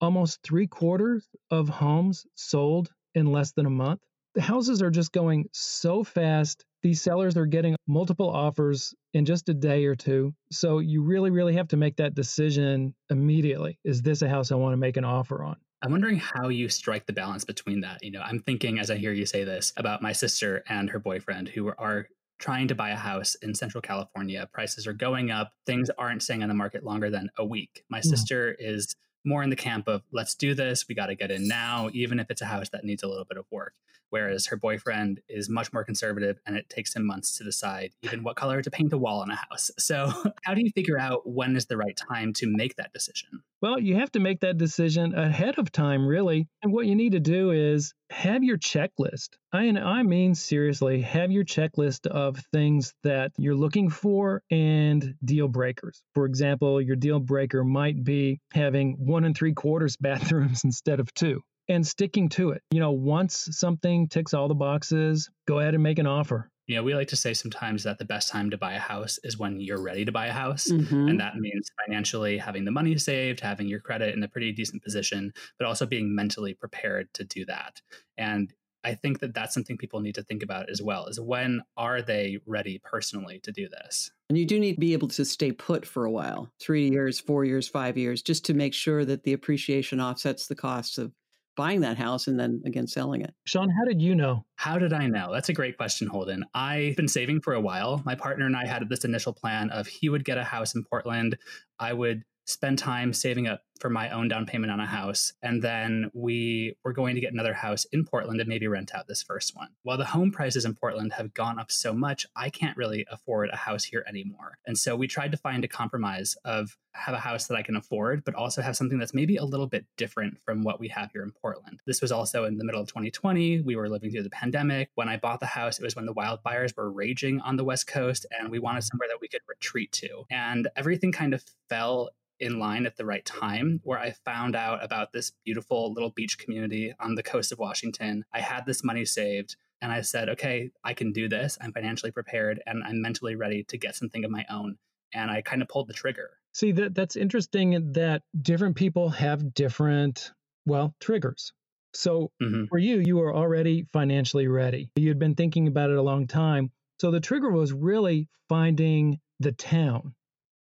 almost 0.00 0.40
three 0.42 0.66
quarters 0.66 1.26
of 1.50 1.68
homes 1.68 2.26
sold 2.34 2.90
in 3.14 3.32
less 3.32 3.52
than 3.52 3.66
a 3.66 3.70
month. 3.70 4.00
The 4.34 4.42
houses 4.42 4.82
are 4.82 4.90
just 4.90 5.12
going 5.12 5.48
so 5.52 6.04
fast 6.04 6.64
these 6.86 7.02
sellers 7.02 7.36
are 7.36 7.46
getting 7.46 7.74
multiple 7.88 8.30
offers 8.30 8.94
in 9.12 9.24
just 9.24 9.48
a 9.48 9.54
day 9.54 9.86
or 9.86 9.96
two. 9.96 10.32
So 10.52 10.78
you 10.78 11.02
really, 11.02 11.32
really 11.32 11.54
have 11.54 11.66
to 11.68 11.76
make 11.76 11.96
that 11.96 12.14
decision 12.14 12.94
immediately. 13.10 13.80
Is 13.84 14.02
this 14.02 14.22
a 14.22 14.28
house 14.28 14.52
I 14.52 14.54
want 14.54 14.72
to 14.72 14.76
make 14.76 14.96
an 14.96 15.04
offer 15.04 15.42
on? 15.42 15.56
I'm 15.82 15.90
wondering 15.90 16.20
how 16.20 16.48
you 16.48 16.68
strike 16.68 17.04
the 17.04 17.12
balance 17.12 17.44
between 17.44 17.80
that. 17.80 18.04
You 18.04 18.12
know, 18.12 18.20
I'm 18.20 18.38
thinking 18.38 18.78
as 18.78 18.88
I 18.88 18.98
hear 18.98 19.12
you 19.12 19.26
say 19.26 19.42
this 19.42 19.72
about 19.76 20.00
my 20.00 20.12
sister 20.12 20.62
and 20.68 20.88
her 20.90 21.00
boyfriend 21.00 21.48
who 21.48 21.72
are 21.76 22.06
trying 22.38 22.68
to 22.68 22.76
buy 22.76 22.90
a 22.90 22.96
house 22.96 23.34
in 23.42 23.52
Central 23.52 23.82
California. 23.82 24.48
Prices 24.52 24.86
are 24.86 24.92
going 24.92 25.32
up. 25.32 25.50
Things 25.66 25.90
aren't 25.98 26.22
staying 26.22 26.44
on 26.44 26.48
the 26.48 26.54
market 26.54 26.84
longer 26.84 27.10
than 27.10 27.30
a 27.36 27.44
week. 27.44 27.82
My 27.90 27.98
hmm. 27.98 28.10
sister 28.10 28.54
is 28.60 28.94
more 29.26 29.42
in 29.42 29.50
the 29.50 29.56
camp 29.56 29.88
of 29.88 30.02
let's 30.12 30.34
do 30.34 30.54
this. 30.54 30.86
We 30.88 30.94
got 30.94 31.06
to 31.06 31.14
get 31.14 31.30
in 31.30 31.48
now, 31.48 31.90
even 31.92 32.20
if 32.20 32.30
it's 32.30 32.42
a 32.42 32.46
house 32.46 32.68
that 32.70 32.84
needs 32.84 33.02
a 33.02 33.08
little 33.08 33.24
bit 33.24 33.36
of 33.38 33.44
work 33.50 33.74
whereas 34.10 34.46
her 34.46 34.56
boyfriend 34.56 35.20
is 35.28 35.48
much 35.48 35.72
more 35.72 35.84
conservative 35.84 36.38
and 36.46 36.56
it 36.56 36.68
takes 36.68 36.94
him 36.94 37.06
months 37.06 37.36
to 37.36 37.44
decide 37.44 37.92
even 38.02 38.22
what 38.22 38.36
color 38.36 38.62
to 38.62 38.70
paint 38.70 38.92
a 38.92 38.98
wall 38.98 39.22
in 39.22 39.30
a 39.30 39.36
house. 39.36 39.70
So, 39.78 40.12
how 40.44 40.54
do 40.54 40.62
you 40.62 40.70
figure 40.70 40.98
out 40.98 41.28
when 41.28 41.56
is 41.56 41.66
the 41.66 41.76
right 41.76 41.96
time 41.96 42.32
to 42.34 42.46
make 42.46 42.76
that 42.76 42.92
decision? 42.92 43.42
Well, 43.62 43.80
you 43.80 43.94
have 43.96 44.12
to 44.12 44.20
make 44.20 44.40
that 44.40 44.58
decision 44.58 45.14
ahead 45.14 45.58
of 45.58 45.72
time, 45.72 46.06
really. 46.06 46.46
And 46.62 46.72
what 46.72 46.86
you 46.86 46.94
need 46.94 47.12
to 47.12 47.20
do 47.20 47.52
is 47.52 47.94
have 48.10 48.44
your 48.44 48.58
checklist. 48.58 49.30
I, 49.50 49.68
I 49.68 50.02
mean, 50.02 50.34
seriously, 50.34 51.00
have 51.02 51.32
your 51.32 51.44
checklist 51.44 52.06
of 52.06 52.36
things 52.52 52.92
that 53.02 53.32
you're 53.38 53.54
looking 53.54 53.88
for 53.88 54.42
and 54.50 55.14
deal 55.24 55.48
breakers. 55.48 56.02
For 56.14 56.26
example, 56.26 56.82
your 56.82 56.96
deal 56.96 57.18
breaker 57.18 57.64
might 57.64 58.04
be 58.04 58.40
having 58.52 58.96
one 58.98 59.24
and 59.24 59.36
three 59.36 59.54
quarters 59.54 59.96
bathrooms 60.00 60.64
instead 60.64 61.00
of 61.00 61.12
two 61.14 61.40
and 61.68 61.86
sticking 61.86 62.28
to 62.28 62.50
it. 62.50 62.62
You 62.70 62.80
know, 62.80 62.92
once 62.92 63.48
something 63.52 64.08
ticks 64.08 64.34
all 64.34 64.48
the 64.48 64.54
boxes, 64.54 65.30
go 65.48 65.58
ahead 65.60 65.74
and 65.74 65.82
make 65.82 65.98
an 65.98 66.06
offer. 66.06 66.50
You 66.66 66.76
know, 66.76 66.82
we 66.82 66.94
like 66.94 67.08
to 67.08 67.16
say 67.16 67.32
sometimes 67.32 67.84
that 67.84 67.98
the 67.98 68.04
best 68.04 68.28
time 68.28 68.50
to 68.50 68.58
buy 68.58 68.74
a 68.74 68.80
house 68.80 69.18
is 69.22 69.38
when 69.38 69.60
you're 69.60 69.82
ready 69.82 70.04
to 70.04 70.12
buy 70.12 70.26
a 70.26 70.32
house. 70.32 70.68
Mm-hmm. 70.68 71.08
And 71.08 71.20
that 71.20 71.36
means 71.36 71.70
financially 71.86 72.38
having 72.38 72.64
the 72.64 72.72
money 72.72 72.98
saved, 72.98 73.40
having 73.40 73.68
your 73.68 73.80
credit 73.80 74.14
in 74.14 74.22
a 74.22 74.28
pretty 74.28 74.52
decent 74.52 74.82
position, 74.82 75.32
but 75.58 75.66
also 75.66 75.86
being 75.86 76.14
mentally 76.14 76.54
prepared 76.54 77.12
to 77.14 77.24
do 77.24 77.44
that. 77.46 77.80
And 78.18 78.52
I 78.86 78.94
think 78.94 79.18
that 79.18 79.34
that's 79.34 79.52
something 79.52 79.76
people 79.76 79.98
need 79.98 80.14
to 80.14 80.22
think 80.22 80.44
about 80.44 80.70
as 80.70 80.80
well 80.80 81.06
is 81.06 81.20
when 81.20 81.60
are 81.76 82.02
they 82.02 82.38
ready 82.46 82.80
personally 82.84 83.40
to 83.40 83.50
do 83.50 83.68
this? 83.68 84.12
And 84.28 84.38
you 84.38 84.46
do 84.46 84.60
need 84.60 84.74
to 84.74 84.80
be 84.80 84.92
able 84.92 85.08
to 85.08 85.24
stay 85.24 85.50
put 85.50 85.84
for 85.84 86.04
a 86.04 86.10
while, 86.10 86.52
three 86.60 86.88
years, 86.88 87.18
four 87.18 87.44
years, 87.44 87.66
five 87.66 87.96
years, 87.96 88.22
just 88.22 88.44
to 88.44 88.54
make 88.54 88.74
sure 88.74 89.04
that 89.04 89.24
the 89.24 89.32
appreciation 89.32 90.00
offsets 90.00 90.46
the 90.46 90.54
costs 90.54 90.98
of 90.98 91.12
buying 91.56 91.80
that 91.80 91.96
house 91.96 92.26
and 92.26 92.38
then 92.38 92.62
again 92.66 92.86
selling 92.86 93.22
it. 93.22 93.34
Sean, 93.44 93.70
how 93.70 93.84
did 93.84 94.00
you 94.00 94.14
know? 94.14 94.44
How 94.56 94.78
did 94.78 94.92
I 94.92 95.06
know? 95.06 95.32
That's 95.32 95.48
a 95.48 95.54
great 95.54 95.76
question, 95.76 96.06
Holden. 96.06 96.44
I've 96.54 96.96
been 96.96 97.08
saving 97.08 97.40
for 97.40 97.54
a 97.54 97.60
while. 97.60 98.02
My 98.04 98.14
partner 98.14 98.46
and 98.46 98.56
I 98.56 98.66
had 98.66 98.88
this 98.88 99.04
initial 99.04 99.32
plan 99.32 99.70
of 99.70 99.86
he 99.86 100.08
would 100.08 100.24
get 100.24 100.38
a 100.38 100.44
house 100.44 100.74
in 100.74 100.84
Portland. 100.84 101.36
I 101.78 101.92
would 101.92 102.22
spend 102.46 102.78
time 102.78 103.12
saving 103.12 103.48
up 103.48 103.62
for 103.80 103.90
my 103.90 104.10
own 104.10 104.28
down 104.28 104.46
payment 104.46 104.72
on 104.72 104.80
a 104.80 104.86
house. 104.86 105.32
And 105.42 105.62
then 105.62 106.10
we 106.14 106.76
were 106.84 106.92
going 106.92 107.14
to 107.14 107.20
get 107.20 107.32
another 107.32 107.54
house 107.54 107.84
in 107.92 108.04
Portland 108.04 108.40
and 108.40 108.48
maybe 108.48 108.66
rent 108.66 108.94
out 108.94 109.06
this 109.06 109.22
first 109.22 109.56
one. 109.56 109.68
While 109.82 109.98
the 109.98 110.04
home 110.04 110.30
prices 110.30 110.64
in 110.64 110.74
Portland 110.74 111.12
have 111.14 111.34
gone 111.34 111.58
up 111.58 111.70
so 111.70 111.92
much, 111.92 112.26
I 112.34 112.50
can't 112.50 112.76
really 112.76 113.06
afford 113.10 113.50
a 113.50 113.56
house 113.56 113.84
here 113.84 114.04
anymore. 114.08 114.58
And 114.66 114.78
so 114.78 114.96
we 114.96 115.06
tried 115.06 115.32
to 115.32 115.38
find 115.38 115.64
a 115.64 115.68
compromise 115.68 116.36
of 116.44 116.76
have 116.96 117.14
a 117.14 117.20
house 117.20 117.46
that 117.46 117.56
I 117.56 117.62
can 117.62 117.76
afford, 117.76 118.24
but 118.24 118.34
also 118.34 118.62
have 118.62 118.76
something 118.76 118.98
that's 118.98 119.14
maybe 119.14 119.36
a 119.36 119.44
little 119.44 119.66
bit 119.66 119.84
different 119.96 120.40
from 120.42 120.62
what 120.62 120.80
we 120.80 120.88
have 120.88 121.10
here 121.12 121.22
in 121.22 121.30
Portland. 121.30 121.80
This 121.86 122.00
was 122.00 122.10
also 122.10 122.44
in 122.44 122.56
the 122.56 122.64
middle 122.64 122.80
of 122.80 122.88
2020. 122.88 123.60
We 123.60 123.76
were 123.76 123.88
living 123.88 124.10
through 124.10 124.22
the 124.22 124.30
pandemic. 124.30 124.90
When 124.94 125.08
I 125.08 125.18
bought 125.18 125.40
the 125.40 125.46
house, 125.46 125.78
it 125.78 125.84
was 125.84 125.94
when 125.94 126.06
the 126.06 126.14
wildfires 126.14 126.76
were 126.76 126.90
raging 126.90 127.40
on 127.40 127.56
the 127.56 127.64
West 127.64 127.86
Coast, 127.86 128.24
and 128.38 128.50
we 128.50 128.58
wanted 128.58 128.84
somewhere 128.84 129.08
that 129.08 129.20
we 129.20 129.28
could 129.28 129.42
retreat 129.46 129.92
to. 129.92 130.24
And 130.30 130.68
everything 130.74 131.12
kind 131.12 131.34
of 131.34 131.44
fell 131.68 132.10
in 132.38 132.58
line 132.58 132.86
at 132.86 132.96
the 132.96 133.04
right 133.04 133.24
time 133.24 133.65
where 133.82 133.98
I 133.98 134.14
found 134.24 134.56
out 134.56 134.84
about 134.84 135.12
this 135.12 135.32
beautiful 135.44 135.92
little 135.92 136.10
beach 136.10 136.38
community 136.38 136.94
on 136.98 137.14
the 137.14 137.22
coast 137.22 137.52
of 137.52 137.58
Washington. 137.58 138.24
I 138.32 138.40
had 138.40 138.66
this 138.66 138.84
money 138.84 139.04
saved 139.04 139.56
and 139.82 139.92
I 139.92 140.00
said, 140.00 140.28
okay, 140.30 140.70
I 140.84 140.94
can 140.94 141.12
do 141.12 141.28
this. 141.28 141.58
I'm 141.60 141.72
financially 141.72 142.12
prepared 142.12 142.62
and 142.66 142.82
I'm 142.84 143.02
mentally 143.02 143.36
ready 143.36 143.64
to 143.64 143.78
get 143.78 143.96
something 143.96 144.24
of 144.24 144.30
my 144.30 144.44
own. 144.50 144.76
And 145.14 145.30
I 145.30 145.42
kind 145.42 145.62
of 145.62 145.68
pulled 145.68 145.88
the 145.88 145.94
trigger. 145.94 146.30
See, 146.52 146.72
that 146.72 146.94
that's 146.94 147.16
interesting 147.16 147.92
that 147.92 148.22
different 148.40 148.76
people 148.76 149.10
have 149.10 149.54
different, 149.54 150.32
well, 150.64 150.94
triggers. 151.00 151.52
So 151.94 152.30
mm-hmm. 152.42 152.64
for 152.66 152.78
you, 152.78 153.02
you 153.04 153.16
were 153.16 153.34
already 153.34 153.86
financially 153.92 154.48
ready. 154.48 154.90
You'd 154.96 155.18
been 155.18 155.34
thinking 155.34 155.68
about 155.68 155.90
it 155.90 155.96
a 155.96 156.02
long 156.02 156.26
time. 156.26 156.70
So 157.00 157.10
the 157.10 157.20
trigger 157.20 157.50
was 157.50 157.72
really 157.72 158.28
finding 158.48 159.20
the 159.40 159.52
town 159.52 160.14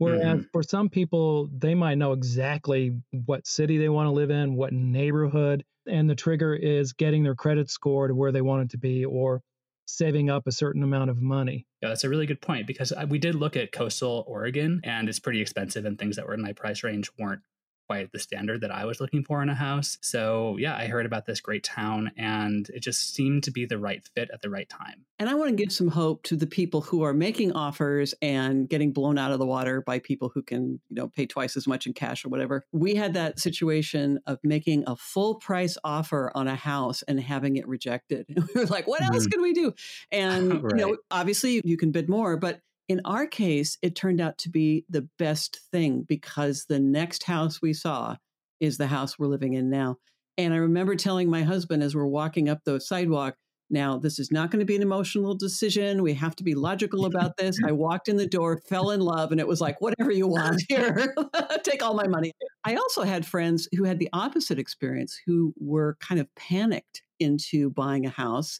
Whereas 0.03 0.39
mm-hmm. 0.39 0.47
for 0.51 0.63
some 0.63 0.89
people, 0.89 1.49
they 1.57 1.75
might 1.75 1.97
know 1.97 2.11
exactly 2.11 2.99
what 3.11 3.47
city 3.47 3.77
they 3.77 3.89
want 3.89 4.07
to 4.07 4.11
live 4.11 4.31
in, 4.31 4.55
what 4.55 4.73
neighborhood, 4.73 5.63
and 5.87 6.09
the 6.09 6.15
trigger 6.15 6.53
is 6.53 6.93
getting 6.93 7.23
their 7.23 7.35
credit 7.35 7.69
score 7.69 8.07
to 8.07 8.15
where 8.15 8.31
they 8.31 8.41
want 8.41 8.63
it 8.63 8.69
to 8.71 8.77
be 8.77 9.05
or 9.05 9.41
saving 9.85 10.29
up 10.29 10.47
a 10.47 10.51
certain 10.51 10.83
amount 10.83 11.09
of 11.09 11.21
money. 11.21 11.65
Yeah, 11.81 11.89
that's 11.89 12.03
a 12.03 12.09
really 12.09 12.25
good 12.25 12.41
point 12.41 12.67
because 12.67 12.93
we 13.09 13.19
did 13.19 13.35
look 13.35 13.55
at 13.55 13.71
coastal 13.71 14.23
Oregon 14.27 14.81
and 14.83 15.09
it's 15.09 15.19
pretty 15.19 15.41
expensive 15.41 15.85
and 15.85 15.99
things 15.99 16.15
that 16.15 16.25
were 16.25 16.33
in 16.33 16.41
my 16.41 16.53
price 16.53 16.83
range 16.83 17.11
weren't 17.19 17.41
quite 17.87 18.11
the 18.11 18.19
standard 18.19 18.61
that 18.61 18.71
I 18.71 18.85
was 18.85 18.99
looking 18.99 19.23
for 19.23 19.41
in 19.41 19.49
a 19.49 19.55
house. 19.55 19.97
So, 20.01 20.57
yeah, 20.57 20.75
I 20.75 20.87
heard 20.87 21.05
about 21.05 21.25
this 21.25 21.41
great 21.41 21.63
town 21.63 22.11
and 22.17 22.69
it 22.69 22.81
just 22.81 23.13
seemed 23.13 23.43
to 23.43 23.51
be 23.51 23.65
the 23.65 23.77
right 23.77 24.03
fit 24.15 24.29
at 24.33 24.41
the 24.41 24.49
right 24.49 24.67
time. 24.69 25.05
And 25.19 25.29
I 25.29 25.35
want 25.35 25.49
to 25.49 25.55
give 25.55 25.71
some 25.71 25.87
hope 25.87 26.23
to 26.23 26.35
the 26.35 26.47
people 26.47 26.81
who 26.81 27.03
are 27.03 27.13
making 27.13 27.53
offers 27.53 28.13
and 28.21 28.67
getting 28.67 28.91
blown 28.91 29.17
out 29.17 29.31
of 29.31 29.39
the 29.39 29.45
water 29.45 29.81
by 29.81 29.99
people 29.99 30.31
who 30.33 30.41
can, 30.41 30.79
you 30.89 30.95
know, 30.95 31.07
pay 31.07 31.25
twice 31.25 31.55
as 31.55 31.67
much 31.67 31.87
in 31.87 31.93
cash 31.93 32.25
or 32.25 32.29
whatever. 32.29 32.65
We 32.71 32.95
had 32.95 33.13
that 33.13 33.39
situation 33.39 34.19
of 34.25 34.39
making 34.43 34.83
a 34.87 34.95
full 34.95 35.35
price 35.35 35.77
offer 35.83 36.31
on 36.35 36.47
a 36.47 36.55
house 36.55 37.03
and 37.03 37.19
having 37.19 37.57
it 37.57 37.67
rejected. 37.67 38.25
we 38.55 38.61
were 38.61 38.67
like, 38.67 38.87
what 38.87 39.01
else 39.01 39.23
mm-hmm. 39.23 39.29
can 39.29 39.41
we 39.41 39.53
do? 39.53 39.73
And, 40.11 40.63
right. 40.63 40.75
you 40.75 40.77
know, 40.77 40.97
obviously 41.09 41.61
you 41.63 41.75
can 41.75 41.91
bid 41.91 42.07
more, 42.07 42.37
but 42.37 42.59
in 42.89 43.01
our 43.05 43.25
case, 43.25 43.77
it 43.81 43.95
turned 43.95 44.21
out 44.21 44.37
to 44.39 44.49
be 44.49 44.85
the 44.89 45.07
best 45.17 45.59
thing 45.71 46.05
because 46.07 46.65
the 46.67 46.79
next 46.79 47.23
house 47.23 47.61
we 47.61 47.73
saw 47.73 48.15
is 48.59 48.77
the 48.77 48.87
house 48.87 49.17
we're 49.17 49.27
living 49.27 49.53
in 49.53 49.69
now. 49.69 49.97
And 50.37 50.53
I 50.53 50.57
remember 50.57 50.95
telling 50.95 51.29
my 51.29 51.43
husband 51.43 51.83
as 51.83 51.95
we're 51.95 52.05
walking 52.05 52.49
up 52.49 52.59
the 52.65 52.79
sidewalk, 52.79 53.35
now, 53.69 53.97
this 53.97 54.19
is 54.19 54.31
not 54.31 54.51
going 54.51 54.59
to 54.59 54.65
be 54.65 54.75
an 54.75 54.81
emotional 54.81 55.35
decision. 55.35 56.03
We 56.03 56.13
have 56.13 56.35
to 56.35 56.43
be 56.43 56.53
logical 56.53 57.05
about 57.07 57.37
this. 57.37 57.57
I 57.65 57.71
walked 57.71 58.07
in 58.07 58.17
the 58.17 58.27
door, 58.27 58.61
fell 58.69 58.91
in 58.91 59.01
love, 59.01 59.31
and 59.31 59.39
it 59.39 59.47
was 59.47 59.59
like, 59.59 59.81
whatever 59.81 60.11
you 60.11 60.27
want 60.27 60.61
here, 60.69 61.13
take 61.63 61.81
all 61.81 61.95
my 61.95 62.07
money. 62.07 62.31
I 62.63 62.75
also 62.75 63.01
had 63.01 63.25
friends 63.25 63.67
who 63.75 63.83
had 63.83 63.99
the 63.99 64.09
opposite 64.13 64.59
experience, 64.59 65.19
who 65.25 65.53
were 65.59 65.97
kind 65.99 66.21
of 66.21 66.27
panicked 66.35 67.01
into 67.19 67.71
buying 67.71 68.05
a 68.05 68.09
house 68.09 68.59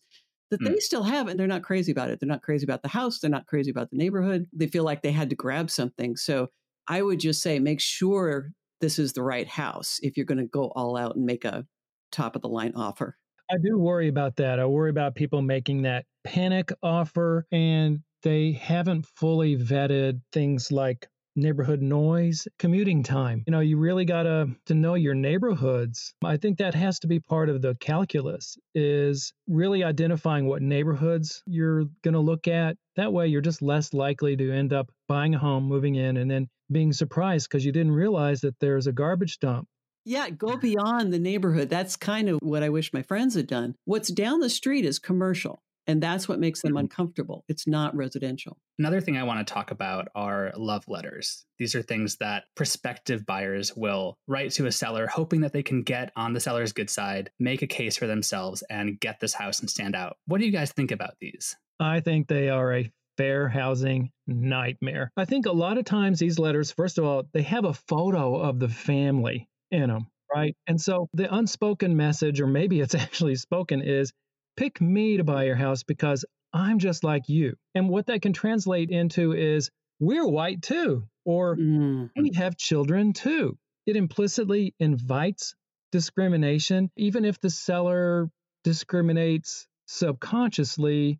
that 0.51 0.61
mm. 0.61 0.67
they 0.67 0.79
still 0.79 1.03
have 1.03 1.27
and 1.27 1.39
they're 1.39 1.47
not 1.47 1.63
crazy 1.63 1.91
about 1.91 2.09
it. 2.09 2.19
They're 2.19 2.27
not 2.27 2.41
crazy 2.41 2.65
about 2.65 2.81
the 2.81 2.89
house. 2.89 3.19
They're 3.19 3.29
not 3.29 3.47
crazy 3.47 3.71
about 3.71 3.89
the 3.89 3.97
neighborhood. 3.97 4.47
They 4.53 4.67
feel 4.67 4.83
like 4.83 5.01
they 5.01 5.11
had 5.11 5.29
to 5.29 5.35
grab 5.35 5.69
something. 5.69 6.15
So 6.15 6.49
I 6.87 7.01
would 7.01 7.19
just 7.19 7.41
say 7.41 7.59
make 7.59 7.79
sure 7.79 8.51
this 8.81 8.99
is 8.99 9.13
the 9.13 9.23
right 9.23 9.47
house 9.47 9.99
if 10.03 10.17
you're 10.17 10.25
going 10.25 10.39
to 10.39 10.45
go 10.45 10.71
all 10.75 10.97
out 10.97 11.15
and 11.15 11.25
make 11.25 11.45
a 11.45 11.65
top 12.11 12.35
of 12.35 12.41
the 12.41 12.49
line 12.49 12.73
offer. 12.75 13.17
I 13.51 13.55
do 13.57 13.77
worry 13.77 14.07
about 14.07 14.35
that. 14.37 14.59
I 14.59 14.65
worry 14.65 14.89
about 14.89 15.15
people 15.15 15.41
making 15.41 15.83
that 15.83 16.05
panic 16.23 16.71
offer 16.81 17.45
and 17.51 18.01
they 18.23 18.53
haven't 18.53 19.05
fully 19.15 19.57
vetted 19.57 20.21
things 20.31 20.71
like 20.71 21.07
neighborhood 21.35 21.81
noise, 21.81 22.47
commuting 22.59 23.03
time. 23.03 23.43
You 23.47 23.51
know, 23.51 23.59
you 23.59 23.77
really 23.77 24.05
got 24.05 24.23
to 24.23 24.49
to 24.67 24.73
know 24.73 24.95
your 24.95 25.15
neighborhoods. 25.15 26.13
I 26.23 26.37
think 26.37 26.57
that 26.57 26.75
has 26.75 26.99
to 26.99 27.07
be 27.07 27.19
part 27.19 27.49
of 27.49 27.61
the 27.61 27.75
calculus 27.75 28.57
is 28.75 29.33
really 29.47 29.83
identifying 29.83 30.47
what 30.47 30.61
neighborhoods 30.61 31.43
you're 31.45 31.85
going 32.03 32.13
to 32.13 32.19
look 32.19 32.47
at. 32.47 32.77
That 32.95 33.13
way 33.13 33.27
you're 33.27 33.41
just 33.41 33.61
less 33.61 33.93
likely 33.93 34.35
to 34.37 34.51
end 34.51 34.73
up 34.73 34.91
buying 35.07 35.35
a 35.35 35.39
home, 35.39 35.65
moving 35.65 35.95
in 35.95 36.17
and 36.17 36.29
then 36.29 36.47
being 36.71 36.93
surprised 36.93 37.49
because 37.49 37.65
you 37.65 37.71
didn't 37.71 37.91
realize 37.91 38.41
that 38.41 38.59
there's 38.59 38.87
a 38.87 38.93
garbage 38.93 39.39
dump 39.39 39.67
yeah, 40.05 40.29
go 40.29 40.57
beyond 40.57 41.13
the 41.13 41.19
neighborhood. 41.19 41.69
That's 41.69 41.95
kind 41.95 42.29
of 42.29 42.39
what 42.41 42.63
I 42.63 42.69
wish 42.69 42.93
my 42.93 43.01
friends 43.01 43.35
had 43.35 43.47
done. 43.47 43.75
What's 43.85 44.11
down 44.11 44.39
the 44.39 44.49
street 44.49 44.85
is 44.85 44.99
commercial. 44.99 45.61
And 45.87 46.01
that's 46.01 46.27
what 46.27 46.39
makes 46.39 46.61
them 46.61 46.71
mm-hmm. 46.71 46.79
uncomfortable. 46.79 47.43
It's 47.47 47.67
not 47.67 47.95
residential. 47.95 48.57
Another 48.79 49.01
thing 49.01 49.17
I 49.17 49.23
want 49.23 49.45
to 49.45 49.53
talk 49.53 49.71
about 49.71 50.07
are 50.15 50.53
love 50.55 50.85
letters. 50.87 51.45
These 51.59 51.75
are 51.75 51.81
things 51.81 52.17
that 52.17 52.45
prospective 52.55 53.25
buyers 53.25 53.75
will 53.75 54.17
write 54.27 54.51
to 54.51 54.65
a 54.65 54.71
seller, 54.71 55.07
hoping 55.07 55.41
that 55.41 55.53
they 55.53 55.63
can 55.63 55.83
get 55.83 56.11
on 56.15 56.33
the 56.33 56.39
seller's 56.39 56.73
good 56.73 56.89
side, 56.89 57.31
make 57.39 57.61
a 57.61 57.67
case 57.67 57.97
for 57.97 58.07
themselves, 58.07 58.63
and 58.69 58.99
get 58.99 59.19
this 59.19 59.33
house 59.33 59.59
and 59.59 59.69
stand 59.69 59.95
out. 59.95 60.17
What 60.25 60.39
do 60.39 60.45
you 60.45 60.51
guys 60.51 60.71
think 60.71 60.91
about 60.91 61.15
these? 61.19 61.55
I 61.79 61.99
think 61.99 62.27
they 62.27 62.49
are 62.49 62.73
a 62.73 62.91
fair 63.17 63.47
housing 63.47 64.11
nightmare. 64.27 65.11
I 65.17 65.25
think 65.25 65.45
a 65.45 65.51
lot 65.51 65.77
of 65.77 65.85
times 65.85 66.19
these 66.19 66.39
letters, 66.39 66.71
first 66.71 66.97
of 66.97 67.05
all, 67.05 67.23
they 67.33 67.43
have 67.43 67.65
a 67.65 67.73
photo 67.73 68.37
of 68.37 68.59
the 68.59 68.69
family 68.69 69.47
in 69.71 69.89
them, 69.89 70.07
right? 70.33 70.55
And 70.67 70.79
so 70.79 71.09
the 71.13 71.33
unspoken 71.33 71.95
message, 71.95 72.41
or 72.41 72.47
maybe 72.47 72.79
it's 72.79 72.95
actually 72.95 73.35
spoken, 73.35 73.81
is 73.81 74.13
pick 74.57 74.81
me 74.81 75.17
to 75.17 75.23
buy 75.23 75.45
your 75.45 75.55
house 75.55 75.83
because 75.83 76.25
I'm 76.53 76.79
just 76.79 77.03
like 77.03 77.27
you. 77.27 77.55
And 77.73 77.89
what 77.89 78.07
that 78.07 78.21
can 78.21 78.33
translate 78.33 78.89
into 78.89 79.33
is 79.33 79.69
we're 79.99 80.27
white 80.27 80.61
too, 80.61 81.07
or 81.25 81.55
mm. 81.55 82.09
we 82.15 82.31
have 82.35 82.57
children 82.57 83.13
too. 83.13 83.57
It 83.85 83.95
implicitly 83.95 84.75
invites 84.79 85.55
discrimination, 85.91 86.89
even 86.95 87.25
if 87.25 87.39
the 87.39 87.49
seller 87.49 88.29
discriminates 88.63 89.67
subconsciously, 89.87 91.19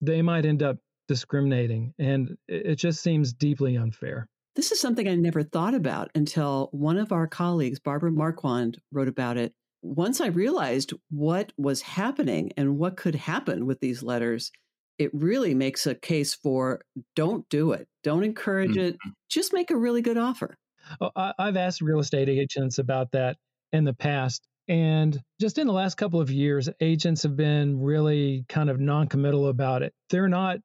they 0.00 0.22
might 0.22 0.44
end 0.44 0.62
up 0.62 0.78
discriminating. 1.08 1.94
And 1.98 2.36
it 2.48 2.76
just 2.76 3.02
seems 3.02 3.32
deeply 3.32 3.76
unfair. 3.76 4.26
This 4.54 4.72
is 4.72 4.80
something 4.80 5.08
I 5.08 5.14
never 5.14 5.42
thought 5.42 5.74
about 5.74 6.10
until 6.14 6.68
one 6.72 6.98
of 6.98 7.12
our 7.12 7.26
colleagues, 7.26 7.78
Barbara 7.78 8.10
Marquand, 8.10 8.78
wrote 8.90 9.08
about 9.08 9.38
it 9.38 9.54
once 9.82 10.20
I 10.20 10.28
realized 10.28 10.92
what 11.10 11.52
was 11.58 11.82
happening 11.82 12.52
and 12.56 12.78
what 12.78 12.96
could 12.96 13.16
happen 13.16 13.66
with 13.66 13.80
these 13.80 14.02
letters, 14.02 14.52
it 14.98 15.10
really 15.12 15.54
makes 15.54 15.86
a 15.86 15.94
case 15.94 16.34
for 16.34 16.82
don't 17.16 17.48
do 17.48 17.72
it. 17.72 17.88
Don't 18.02 18.24
encourage 18.24 18.72
mm-hmm. 18.72 18.80
it. 18.80 18.96
Just 19.28 19.52
make 19.52 19.70
a 19.70 19.76
really 19.76 20.02
good 20.02 20.18
offer. 20.18 20.56
Oh, 21.00 21.10
I, 21.16 21.32
I've 21.38 21.56
asked 21.56 21.80
real 21.80 21.98
estate 21.98 22.28
agents 22.28 22.78
about 22.78 23.12
that 23.12 23.36
in 23.72 23.84
the 23.84 23.94
past. 23.94 24.46
And 24.68 25.20
just 25.40 25.58
in 25.58 25.66
the 25.66 25.72
last 25.72 25.96
couple 25.96 26.20
of 26.20 26.30
years, 26.30 26.68
agents 26.80 27.24
have 27.24 27.36
been 27.36 27.80
really 27.80 28.44
kind 28.48 28.70
of 28.70 28.78
non-committal 28.78 29.48
about 29.48 29.82
it. 29.82 29.92
They're 30.10 30.28
not 30.28 30.58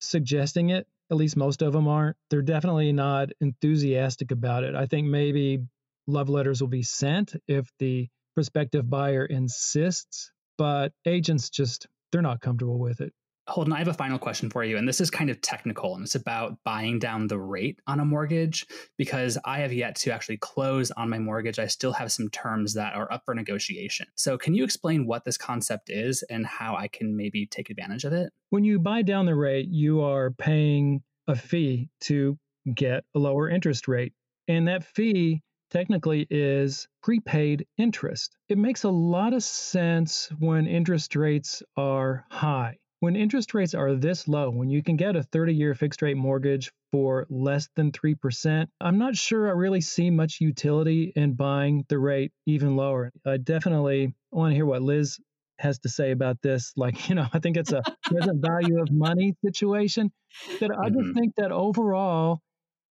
suggesting 0.00 0.70
it, 0.70 0.86
at 1.10 1.16
least 1.16 1.36
most 1.36 1.60
of 1.60 1.72
them 1.72 1.86
aren't. 1.86 2.16
They're 2.30 2.42
definitely 2.42 2.92
not 2.92 3.28
enthusiastic 3.40 4.30
about 4.30 4.64
it. 4.64 4.74
I 4.74 4.86
think 4.86 5.06
maybe 5.06 5.60
love 6.06 6.30
letters 6.30 6.60
will 6.60 6.68
be 6.68 6.82
sent 6.82 7.34
if 7.46 7.70
the 7.78 8.08
prospective 8.34 8.88
buyer 8.88 9.24
insists, 9.26 10.30
but 10.58 10.92
agents 11.06 11.50
just, 11.50 11.86
they're 12.10 12.22
not 12.22 12.40
comfortable 12.40 12.78
with 12.78 13.00
it. 13.00 13.12
Holden, 13.48 13.72
I 13.72 13.78
have 13.78 13.88
a 13.88 13.94
final 13.94 14.20
question 14.20 14.50
for 14.50 14.62
you. 14.62 14.76
And 14.76 14.86
this 14.86 15.00
is 15.00 15.10
kind 15.10 15.28
of 15.28 15.40
technical 15.40 15.96
and 15.96 16.04
it's 16.04 16.14
about 16.14 16.58
buying 16.64 17.00
down 17.00 17.26
the 17.26 17.40
rate 17.40 17.80
on 17.88 17.98
a 17.98 18.04
mortgage 18.04 18.64
because 18.96 19.36
I 19.44 19.58
have 19.58 19.72
yet 19.72 19.96
to 19.96 20.12
actually 20.12 20.36
close 20.36 20.92
on 20.92 21.10
my 21.10 21.18
mortgage. 21.18 21.58
I 21.58 21.66
still 21.66 21.92
have 21.92 22.12
some 22.12 22.28
terms 22.28 22.74
that 22.74 22.94
are 22.94 23.12
up 23.12 23.22
for 23.24 23.34
negotiation. 23.34 24.06
So, 24.14 24.38
can 24.38 24.54
you 24.54 24.62
explain 24.62 25.06
what 25.06 25.24
this 25.24 25.36
concept 25.36 25.90
is 25.90 26.22
and 26.30 26.46
how 26.46 26.76
I 26.76 26.86
can 26.86 27.16
maybe 27.16 27.46
take 27.46 27.68
advantage 27.68 28.04
of 28.04 28.12
it? 28.12 28.32
When 28.50 28.62
you 28.62 28.78
buy 28.78 29.02
down 29.02 29.26
the 29.26 29.34
rate, 29.34 29.66
you 29.68 30.02
are 30.02 30.30
paying 30.30 31.02
a 31.26 31.34
fee 31.34 31.88
to 32.02 32.38
get 32.72 33.04
a 33.14 33.18
lower 33.18 33.48
interest 33.48 33.88
rate. 33.88 34.12
And 34.46 34.68
that 34.68 34.84
fee 34.84 35.42
technically 35.72 36.26
is 36.28 36.86
prepaid 37.02 37.66
interest. 37.78 38.36
It 38.48 38.58
makes 38.58 38.84
a 38.84 38.90
lot 38.90 39.32
of 39.32 39.42
sense 39.42 40.28
when 40.38 40.66
interest 40.66 41.16
rates 41.16 41.62
are 41.76 42.26
high. 42.30 42.76
When 43.00 43.16
interest 43.16 43.52
rates 43.54 43.74
are 43.74 43.94
this 43.94 44.28
low, 44.28 44.50
when 44.50 44.68
you 44.68 44.82
can 44.82 44.96
get 44.96 45.16
a 45.16 45.24
30 45.24 45.54
year 45.54 45.74
fixed 45.74 46.02
rate 46.02 46.16
mortgage 46.16 46.70
for 46.92 47.26
less 47.30 47.68
than 47.74 47.90
3%, 47.90 48.68
I'm 48.80 48.98
not 48.98 49.16
sure 49.16 49.48
I 49.48 49.52
really 49.52 49.80
see 49.80 50.10
much 50.10 50.40
utility 50.40 51.12
in 51.16 51.34
buying 51.34 51.84
the 51.88 51.98
rate 51.98 52.32
even 52.46 52.76
lower. 52.76 53.10
I 53.26 53.38
definitely 53.38 54.14
want 54.30 54.52
to 54.52 54.54
hear 54.54 54.66
what 54.66 54.82
Liz 54.82 55.18
has 55.58 55.78
to 55.80 55.88
say 55.88 56.10
about 56.12 56.36
this. 56.42 56.72
Like, 56.76 57.08
you 57.08 57.14
know, 57.14 57.26
I 57.32 57.38
think 57.38 57.56
it's 57.56 57.72
a 57.72 57.82
present 58.04 58.44
value 58.44 58.80
of 58.80 58.88
money 58.92 59.34
situation. 59.44 60.12
But 60.60 60.70
I 60.70 60.90
just 60.90 60.98
mm-hmm. 61.00 61.12
think 61.12 61.34
that 61.36 61.50
overall, 61.50 62.40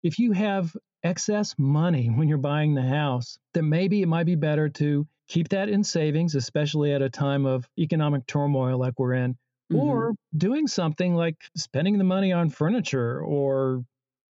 if 0.03 0.19
you 0.19 0.31
have 0.31 0.75
excess 1.03 1.55
money 1.57 2.07
when 2.07 2.27
you're 2.27 2.37
buying 2.37 2.73
the 2.73 2.81
house, 2.81 3.37
then 3.53 3.69
maybe 3.69 4.01
it 4.01 4.07
might 4.07 4.25
be 4.25 4.35
better 4.35 4.69
to 4.69 5.07
keep 5.27 5.49
that 5.49 5.69
in 5.69 5.83
savings, 5.83 6.35
especially 6.35 6.93
at 6.93 7.01
a 7.01 7.09
time 7.09 7.45
of 7.45 7.67
economic 7.77 8.25
turmoil 8.27 8.77
like 8.77 8.99
we're 8.99 9.13
in, 9.13 9.33
mm-hmm. 9.71 9.77
or 9.77 10.13
doing 10.35 10.67
something 10.67 11.15
like 11.15 11.37
spending 11.55 11.97
the 11.97 12.03
money 12.03 12.31
on 12.31 12.49
furniture 12.49 13.21
or 13.21 13.83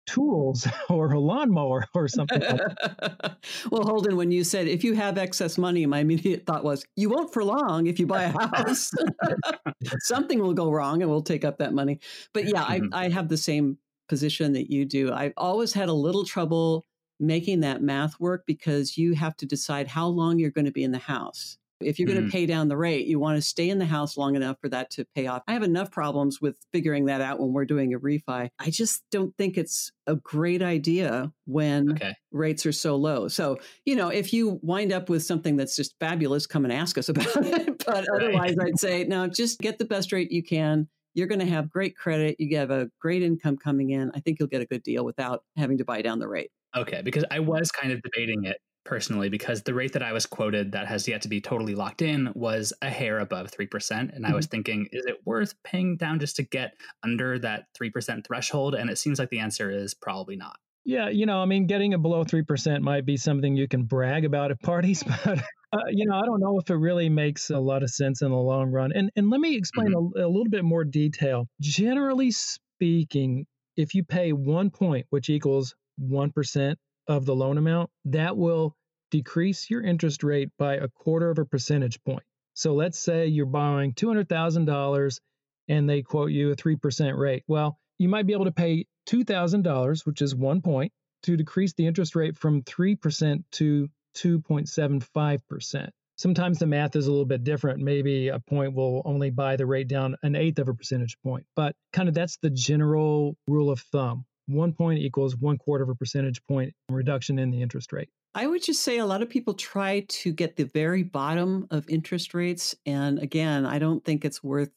tools 0.08 0.68
or 0.90 1.12
a 1.14 1.20
lawnmower 1.20 1.86
or 1.94 2.08
something 2.08 2.42
like 2.42 2.60
well, 3.72 3.84
Holden, 3.84 4.16
when 4.16 4.32
you 4.32 4.44
said 4.44 4.68
if 4.68 4.84
you 4.84 4.96
have 4.96 5.18
excess 5.18 5.58
money, 5.58 5.86
my 5.86 6.00
immediate 6.00 6.46
thought 6.46 6.64
was 6.64 6.86
you 6.96 7.10
won't 7.10 7.32
for 7.32 7.44
long 7.44 7.86
if 7.86 8.00
you 8.00 8.08
buy 8.08 8.24
a 8.24 8.32
house. 8.32 8.92
something 10.00 10.40
will 10.40 10.54
go 10.54 10.72
wrong 10.72 11.02
and 11.02 11.12
we'll 11.12 11.22
take 11.22 11.46
up 11.46 11.60
that 11.60 11.74
money. 11.74 12.00
But 12.34 12.46
yeah, 12.46 12.64
mm-hmm. 12.66 12.94
I, 12.94 13.06
I 13.06 13.10
have 13.10 13.28
the 13.28 13.38
same 13.38 13.78
position 14.08 14.54
that 14.54 14.72
you 14.72 14.86
do. 14.86 15.12
I've 15.12 15.34
always 15.38 15.74
had 15.74 15.90
a 15.90 15.94
little 15.94 16.26
trouble 16.26 16.86
making 17.20 17.62
that 17.62 17.82
math 17.82 18.20
work 18.20 18.44
because 18.46 18.98
you 18.98 19.16
have 19.16 19.36
to 19.38 19.46
decide 19.46 19.88
how 19.88 20.08
long 20.08 20.40
you're 20.40 20.52
going 20.52 20.66
to 20.66 20.72
be 20.72 20.84
in 20.84 20.92
the 20.92 20.98
house. 21.00 21.58
If 21.80 22.00
you're 22.00 22.10
mm. 22.10 22.14
going 22.14 22.26
to 22.26 22.32
pay 22.32 22.46
down 22.48 22.70
the 22.70 22.78
rate, 22.78 23.06
you 23.06 23.20
want 23.20 23.38
to 23.38 23.42
stay 23.42 23.70
in 23.70 23.78
the 23.78 23.86
house 23.86 24.18
long 24.18 24.36
enough 24.36 24.58
for 24.60 24.70
that 24.70 24.90
to 24.92 25.06
pay 25.16 25.28
off. 25.28 25.44
I 25.48 25.54
have 25.54 25.62
enough 25.62 25.92
problems 25.92 26.42
with 26.42 26.56
figuring 26.74 27.06
that 27.06 27.22
out 27.22 27.40
when 27.40 27.54
we're 27.54 27.66
doing 27.66 27.94
a 27.94 28.00
refi. 28.00 28.50
I 28.58 28.70
just 28.70 29.04
don't 29.12 29.36
think 29.38 29.58
it's 29.58 29.92
a 30.08 30.16
great 30.16 30.64
idea 30.64 31.32
when 31.46 31.92
okay. 31.92 32.16
rates 32.32 32.66
are 32.66 32.72
so 32.72 32.96
low. 32.96 33.28
So, 33.28 33.60
you 33.86 33.96
know, 33.96 34.10
if 34.10 34.34
you 34.34 34.60
wind 34.64 34.92
up 34.92 35.10
with 35.10 35.24
something 35.24 35.56
that's 35.56 35.76
just 35.76 35.96
fabulous, 36.00 36.48
come 36.48 36.66
and 36.66 36.74
ask 36.74 36.98
us 36.98 37.10
about 37.10 37.46
it. 37.46 37.86
But 37.86 38.08
right. 38.08 38.08
otherwise, 38.16 38.56
I'd 38.60 38.80
say, 38.80 39.04
no, 39.04 39.28
just 39.28 39.60
get 39.60 39.78
the 39.78 39.86
best 39.86 40.12
rate 40.12 40.32
you 40.32 40.44
can 40.44 40.88
you're 41.18 41.28
going 41.28 41.40
to 41.40 41.48
have 41.48 41.70
great 41.72 41.98
credit. 41.98 42.36
You 42.38 42.58
have 42.58 42.70
a 42.70 42.90
great 43.02 43.24
income 43.24 43.58
coming 43.58 43.90
in. 43.90 44.12
I 44.14 44.20
think 44.20 44.38
you'll 44.40 44.50
get 44.50 44.62
a 44.62 44.68
good 44.68 44.84
deal 44.84 45.04
without 45.04 45.44
having 45.58 45.80
to 45.80 45.84
buy 45.84 46.04
down 46.04 46.20
the 46.20 46.28
rate. 46.28 46.52
Okay, 46.76 47.02
because 47.04 47.26
I 47.32 47.40
was 47.40 47.72
kind 47.72 47.92
of 47.92 48.00
debating 48.04 48.44
it 48.44 48.58
personally 48.86 49.28
because 49.28 49.64
the 49.64 49.74
rate 49.74 49.94
that 49.94 50.04
I 50.04 50.14
was 50.14 50.28
quoted 50.28 50.74
that 50.74 50.88
has 50.88 51.08
yet 51.08 51.24
to 51.24 51.28
be 51.28 51.42
totally 51.42 51.74
locked 51.74 52.04
in 52.04 52.32
was 52.36 52.72
a 52.84 52.90
hair 52.90 53.18
above 53.18 53.52
3%. 53.52 54.16
And. 54.16 54.28
I 54.28 54.34
was 54.34 54.46
mm-hmm. 54.46 54.52
thinking, 54.52 54.90
is 54.92 55.06
it 55.08 55.18
worth 55.26 55.56
paying 55.64 55.98
down 55.98 56.20
just 56.20 56.36
to 56.36 56.44
get 56.44 56.76
under 57.04 57.40
that 57.40 57.66
3% 57.82 58.24
threshold? 58.26 58.76
And 58.76 58.90
it 58.92 59.00
seems 59.00 59.18
like 59.18 59.30
the 59.30 59.40
answer 59.40 59.72
is 59.72 59.96
probably 59.96 60.36
not. 60.36 60.58
Yeah, 60.88 61.10
you 61.10 61.26
know, 61.26 61.42
I 61.42 61.46
mean, 61.46 61.68
getting 61.68 61.94
a 61.94 61.98
below 61.98 62.24
3% 62.24 62.80
might 62.80 63.06
be 63.06 63.18
something 63.18 63.58
you 63.58 63.68
can 63.68 63.84
brag 63.84 64.24
about 64.24 64.52
at 64.52 64.62
parties, 64.62 65.04
but, 65.26 65.40
uh, 65.74 65.80
you 65.90 66.06
know, 66.06 66.16
I 66.16 66.26
don't 66.26 66.40
know 66.40 66.58
if 66.60 66.70
it 66.70 66.76
really 66.76 67.10
makes 67.10 67.50
a 67.50 67.60
lot 67.60 67.84
of 67.84 67.90
sense 67.90 68.22
in 68.22 68.32
the 68.32 68.38
long 68.38 68.72
run. 68.72 68.94
And, 68.96 69.12
and 69.18 69.30
let 69.30 69.42
me 69.42 69.58
explain 69.58 69.90
mm-hmm. 69.90 70.18
a, 70.18 70.26
a 70.26 70.30
little 70.30 70.50
bit 70.50 70.64
more 70.64 70.86
detail. 70.86 71.46
Generally 71.60 72.32
speaking, 72.32 73.46
if 73.76 73.96
you 73.96 74.06
pay 74.06 74.32
one 74.32 74.70
point, 74.70 75.06
which 75.10 75.30
equals 75.30 75.76
1% 76.02 76.76
of 77.10 77.26
the 77.26 77.36
loan 77.36 77.58
amount, 77.58 77.90
that 78.06 78.38
will 78.38 78.74
decrease 79.12 79.70
your 79.70 79.84
interest 79.84 80.24
rate 80.24 80.52
by 80.58 80.76
a 80.76 80.88
quarter 80.88 81.30
of 81.30 81.38
a 81.38 81.44
percentage 81.44 82.02
point. 82.06 82.24
So 82.54 82.76
let's 82.76 82.98
say 82.98 83.28
you're 83.28 83.46
borrowing 83.46 83.94
$200,000 83.94 85.20
and 85.68 85.90
they 85.90 86.02
quote 86.02 86.32
you 86.32 86.52
a 86.52 86.56
3% 86.56 87.18
rate. 87.18 87.44
Well, 87.46 87.78
you 87.98 88.10
might 88.10 88.28
be 88.28 88.34
able 88.34 88.46
to 88.46 88.52
pay 88.52 88.86
$2,000, 89.08 90.06
which 90.06 90.22
is 90.22 90.36
one 90.36 90.62
point, 90.62 90.92
to 91.24 91.38
decrease 91.38 91.74
the 91.74 91.88
interest 91.88 92.16
rate 92.16 92.38
from 92.38 92.62
3% 92.64 93.44
to 93.52 93.90
2.75%. 94.16 95.90
Sometimes 96.18 96.58
the 96.58 96.66
math 96.66 96.96
is 96.96 97.06
a 97.06 97.12
little 97.12 97.26
bit 97.26 97.44
different. 97.44 97.80
Maybe 97.80 98.30
a 98.30 98.40
point 98.40 98.74
will 98.74 99.04
only 99.06 99.30
buy 99.30 99.56
the 99.56 99.68
rate 99.68 99.88
down 99.88 100.16
an 100.24 100.36
eighth 100.36 100.58
of 100.58 100.68
a 100.68 100.74
percentage 100.74 101.16
point, 101.24 101.46
but 101.56 101.76
kind 101.94 102.10
of 102.10 102.16
that's 102.16 102.38
the 102.38 102.50
general 102.50 103.38
rule 103.48 103.70
of 103.70 103.80
thumb. 103.80 104.26
One 104.48 104.74
point 104.74 105.00
equals 105.00 105.36
one 105.36 105.58
quarter 105.58 105.84
of 105.84 105.90
a 105.90 105.96
percentage 105.96 106.42
point 106.48 106.74
reduction 106.90 107.38
in 107.38 107.52
the 107.52 107.62
interest 107.62 107.94
rate. 107.94 108.10
I 108.34 108.48
would 108.48 108.64
just 108.64 108.82
say 108.82 108.98
a 108.98 109.06
lot 109.06 109.22
of 109.22 109.30
people 109.30 109.54
try 109.54 110.06
to 110.08 110.32
get 110.32 110.56
the 110.56 110.66
very 110.66 111.04
bottom 111.04 111.68
of 111.70 111.88
interest 111.90 112.34
rates. 112.34 112.76
And 112.86 113.20
again, 113.20 113.66
I 113.66 113.78
don't 113.78 114.04
think 114.04 114.26
it's 114.26 114.44
worth 114.44 114.70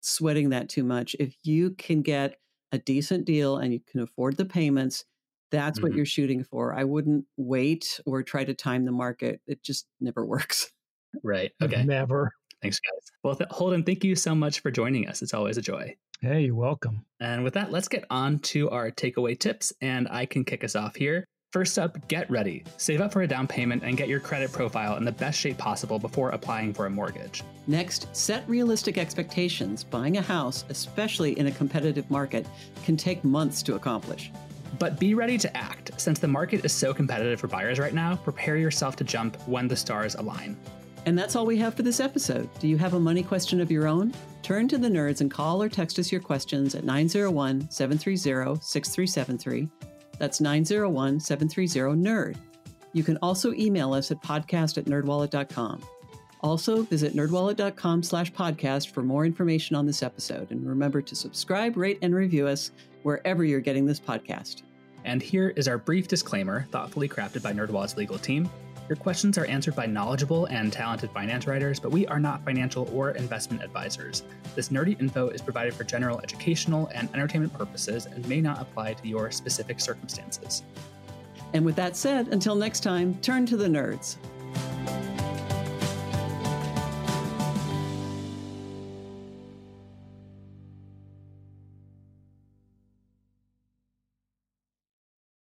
sweating 0.00 0.50
that 0.50 0.68
too 0.68 0.84
much. 0.84 1.14
If 1.20 1.34
you 1.44 1.72
can 1.72 2.02
get 2.02 2.38
a 2.72 2.78
decent 2.78 3.24
deal 3.24 3.56
and 3.56 3.72
you 3.72 3.80
can 3.80 4.00
afford 4.00 4.36
the 4.36 4.44
payments, 4.44 5.04
that's 5.50 5.78
mm-hmm. 5.78 5.88
what 5.88 5.96
you're 5.96 6.06
shooting 6.06 6.44
for. 6.44 6.74
I 6.74 6.84
wouldn't 6.84 7.24
wait 7.36 8.00
or 8.06 8.22
try 8.22 8.44
to 8.44 8.54
time 8.54 8.84
the 8.84 8.92
market. 8.92 9.40
It 9.46 9.62
just 9.62 9.86
never 10.00 10.24
works. 10.26 10.70
Right. 11.22 11.52
Okay. 11.62 11.84
Never. 11.84 12.32
Thanks, 12.60 12.80
guys. 12.80 13.12
Well, 13.22 13.36
th- 13.36 13.50
Holden, 13.50 13.84
thank 13.84 14.04
you 14.04 14.16
so 14.16 14.34
much 14.34 14.60
for 14.60 14.70
joining 14.70 15.08
us. 15.08 15.22
It's 15.22 15.34
always 15.34 15.56
a 15.56 15.62
joy. 15.62 15.96
Hey, 16.20 16.42
you're 16.46 16.54
welcome. 16.54 17.04
And 17.20 17.44
with 17.44 17.54
that, 17.54 17.70
let's 17.70 17.88
get 17.88 18.04
on 18.10 18.40
to 18.40 18.68
our 18.70 18.90
takeaway 18.90 19.38
tips. 19.38 19.72
And 19.80 20.08
I 20.10 20.26
can 20.26 20.44
kick 20.44 20.64
us 20.64 20.74
off 20.74 20.96
here. 20.96 21.24
First 21.50 21.78
up, 21.78 22.06
get 22.08 22.30
ready. 22.30 22.62
Save 22.76 23.00
up 23.00 23.10
for 23.10 23.22
a 23.22 23.26
down 23.26 23.46
payment 23.46 23.82
and 23.82 23.96
get 23.96 24.08
your 24.08 24.20
credit 24.20 24.52
profile 24.52 24.98
in 24.98 25.04
the 25.04 25.12
best 25.12 25.40
shape 25.40 25.56
possible 25.56 25.98
before 25.98 26.28
applying 26.30 26.74
for 26.74 26.84
a 26.84 26.90
mortgage. 26.90 27.42
Next, 27.66 28.14
set 28.14 28.46
realistic 28.46 28.98
expectations. 28.98 29.82
Buying 29.82 30.18
a 30.18 30.22
house, 30.22 30.66
especially 30.68 31.38
in 31.38 31.46
a 31.46 31.50
competitive 31.50 32.10
market, 32.10 32.46
can 32.84 32.98
take 32.98 33.24
months 33.24 33.62
to 33.62 33.76
accomplish. 33.76 34.30
But 34.78 35.00
be 35.00 35.14
ready 35.14 35.38
to 35.38 35.56
act. 35.56 35.98
Since 35.98 36.18
the 36.18 36.28
market 36.28 36.66
is 36.66 36.72
so 36.74 36.92
competitive 36.92 37.40
for 37.40 37.48
buyers 37.48 37.78
right 37.78 37.94
now, 37.94 38.16
prepare 38.16 38.58
yourself 38.58 38.96
to 38.96 39.04
jump 39.04 39.36
when 39.48 39.68
the 39.68 39.76
stars 39.76 40.16
align. 40.16 40.54
And 41.06 41.18
that's 41.18 41.34
all 41.34 41.46
we 41.46 41.56
have 41.56 41.72
for 41.72 41.82
this 41.82 42.00
episode. 42.00 42.50
Do 42.58 42.68
you 42.68 42.76
have 42.76 42.92
a 42.92 43.00
money 43.00 43.22
question 43.22 43.62
of 43.62 43.70
your 43.70 43.88
own? 43.88 44.12
Turn 44.42 44.68
to 44.68 44.76
the 44.76 44.88
nerds 44.88 45.22
and 45.22 45.30
call 45.30 45.62
or 45.62 45.70
text 45.70 45.98
us 45.98 46.12
your 46.12 46.20
questions 46.20 46.74
at 46.74 46.84
901 46.84 47.70
730 47.70 48.60
6373. 48.60 49.87
That's 50.18 50.40
901 50.40 51.20
730 51.20 51.96
NERD. 51.96 52.36
You 52.92 53.04
can 53.04 53.18
also 53.22 53.52
email 53.52 53.92
us 53.92 54.10
at 54.10 54.22
podcast 54.22 54.78
at 54.78 54.86
nerdwallet.com. 54.86 55.82
Also, 56.40 56.82
visit 56.82 57.14
nerdwallet.com 57.14 58.02
slash 58.02 58.32
podcast 58.32 58.90
for 58.90 59.02
more 59.02 59.26
information 59.26 59.74
on 59.74 59.86
this 59.86 60.02
episode. 60.02 60.50
And 60.50 60.66
remember 60.66 61.02
to 61.02 61.16
subscribe, 61.16 61.76
rate, 61.76 61.98
and 62.02 62.14
review 62.14 62.46
us 62.46 62.70
wherever 63.02 63.44
you're 63.44 63.60
getting 63.60 63.86
this 63.86 64.00
podcast. 64.00 64.62
And 65.04 65.22
here 65.22 65.50
is 65.56 65.68
our 65.68 65.78
brief 65.78 66.06
disclaimer, 66.06 66.66
thoughtfully 66.70 67.08
crafted 67.08 67.42
by 67.42 67.52
NerdWallet's 67.52 67.96
legal 67.96 68.18
team. 68.18 68.48
Your 68.88 68.96
questions 68.96 69.36
are 69.36 69.44
answered 69.44 69.76
by 69.76 69.84
knowledgeable 69.84 70.46
and 70.46 70.72
talented 70.72 71.10
finance 71.10 71.46
writers, 71.46 71.78
but 71.78 71.90
we 71.90 72.06
are 72.06 72.18
not 72.18 72.42
financial 72.42 72.88
or 72.90 73.10
investment 73.10 73.62
advisors. 73.62 74.22
This 74.54 74.70
nerdy 74.70 74.98
info 74.98 75.28
is 75.28 75.42
provided 75.42 75.74
for 75.74 75.84
general 75.84 76.20
educational 76.20 76.90
and 76.94 77.06
entertainment 77.12 77.52
purposes 77.52 78.06
and 78.06 78.26
may 78.26 78.40
not 78.40 78.62
apply 78.62 78.94
to 78.94 79.06
your 79.06 79.30
specific 79.30 79.78
circumstances. 79.78 80.62
And 81.52 81.66
with 81.66 81.76
that 81.76 81.96
said, 81.96 82.28
until 82.28 82.54
next 82.54 82.80
time, 82.80 83.14
turn 83.20 83.44
to 83.46 83.58
the 83.58 83.68
nerds. 83.68 84.16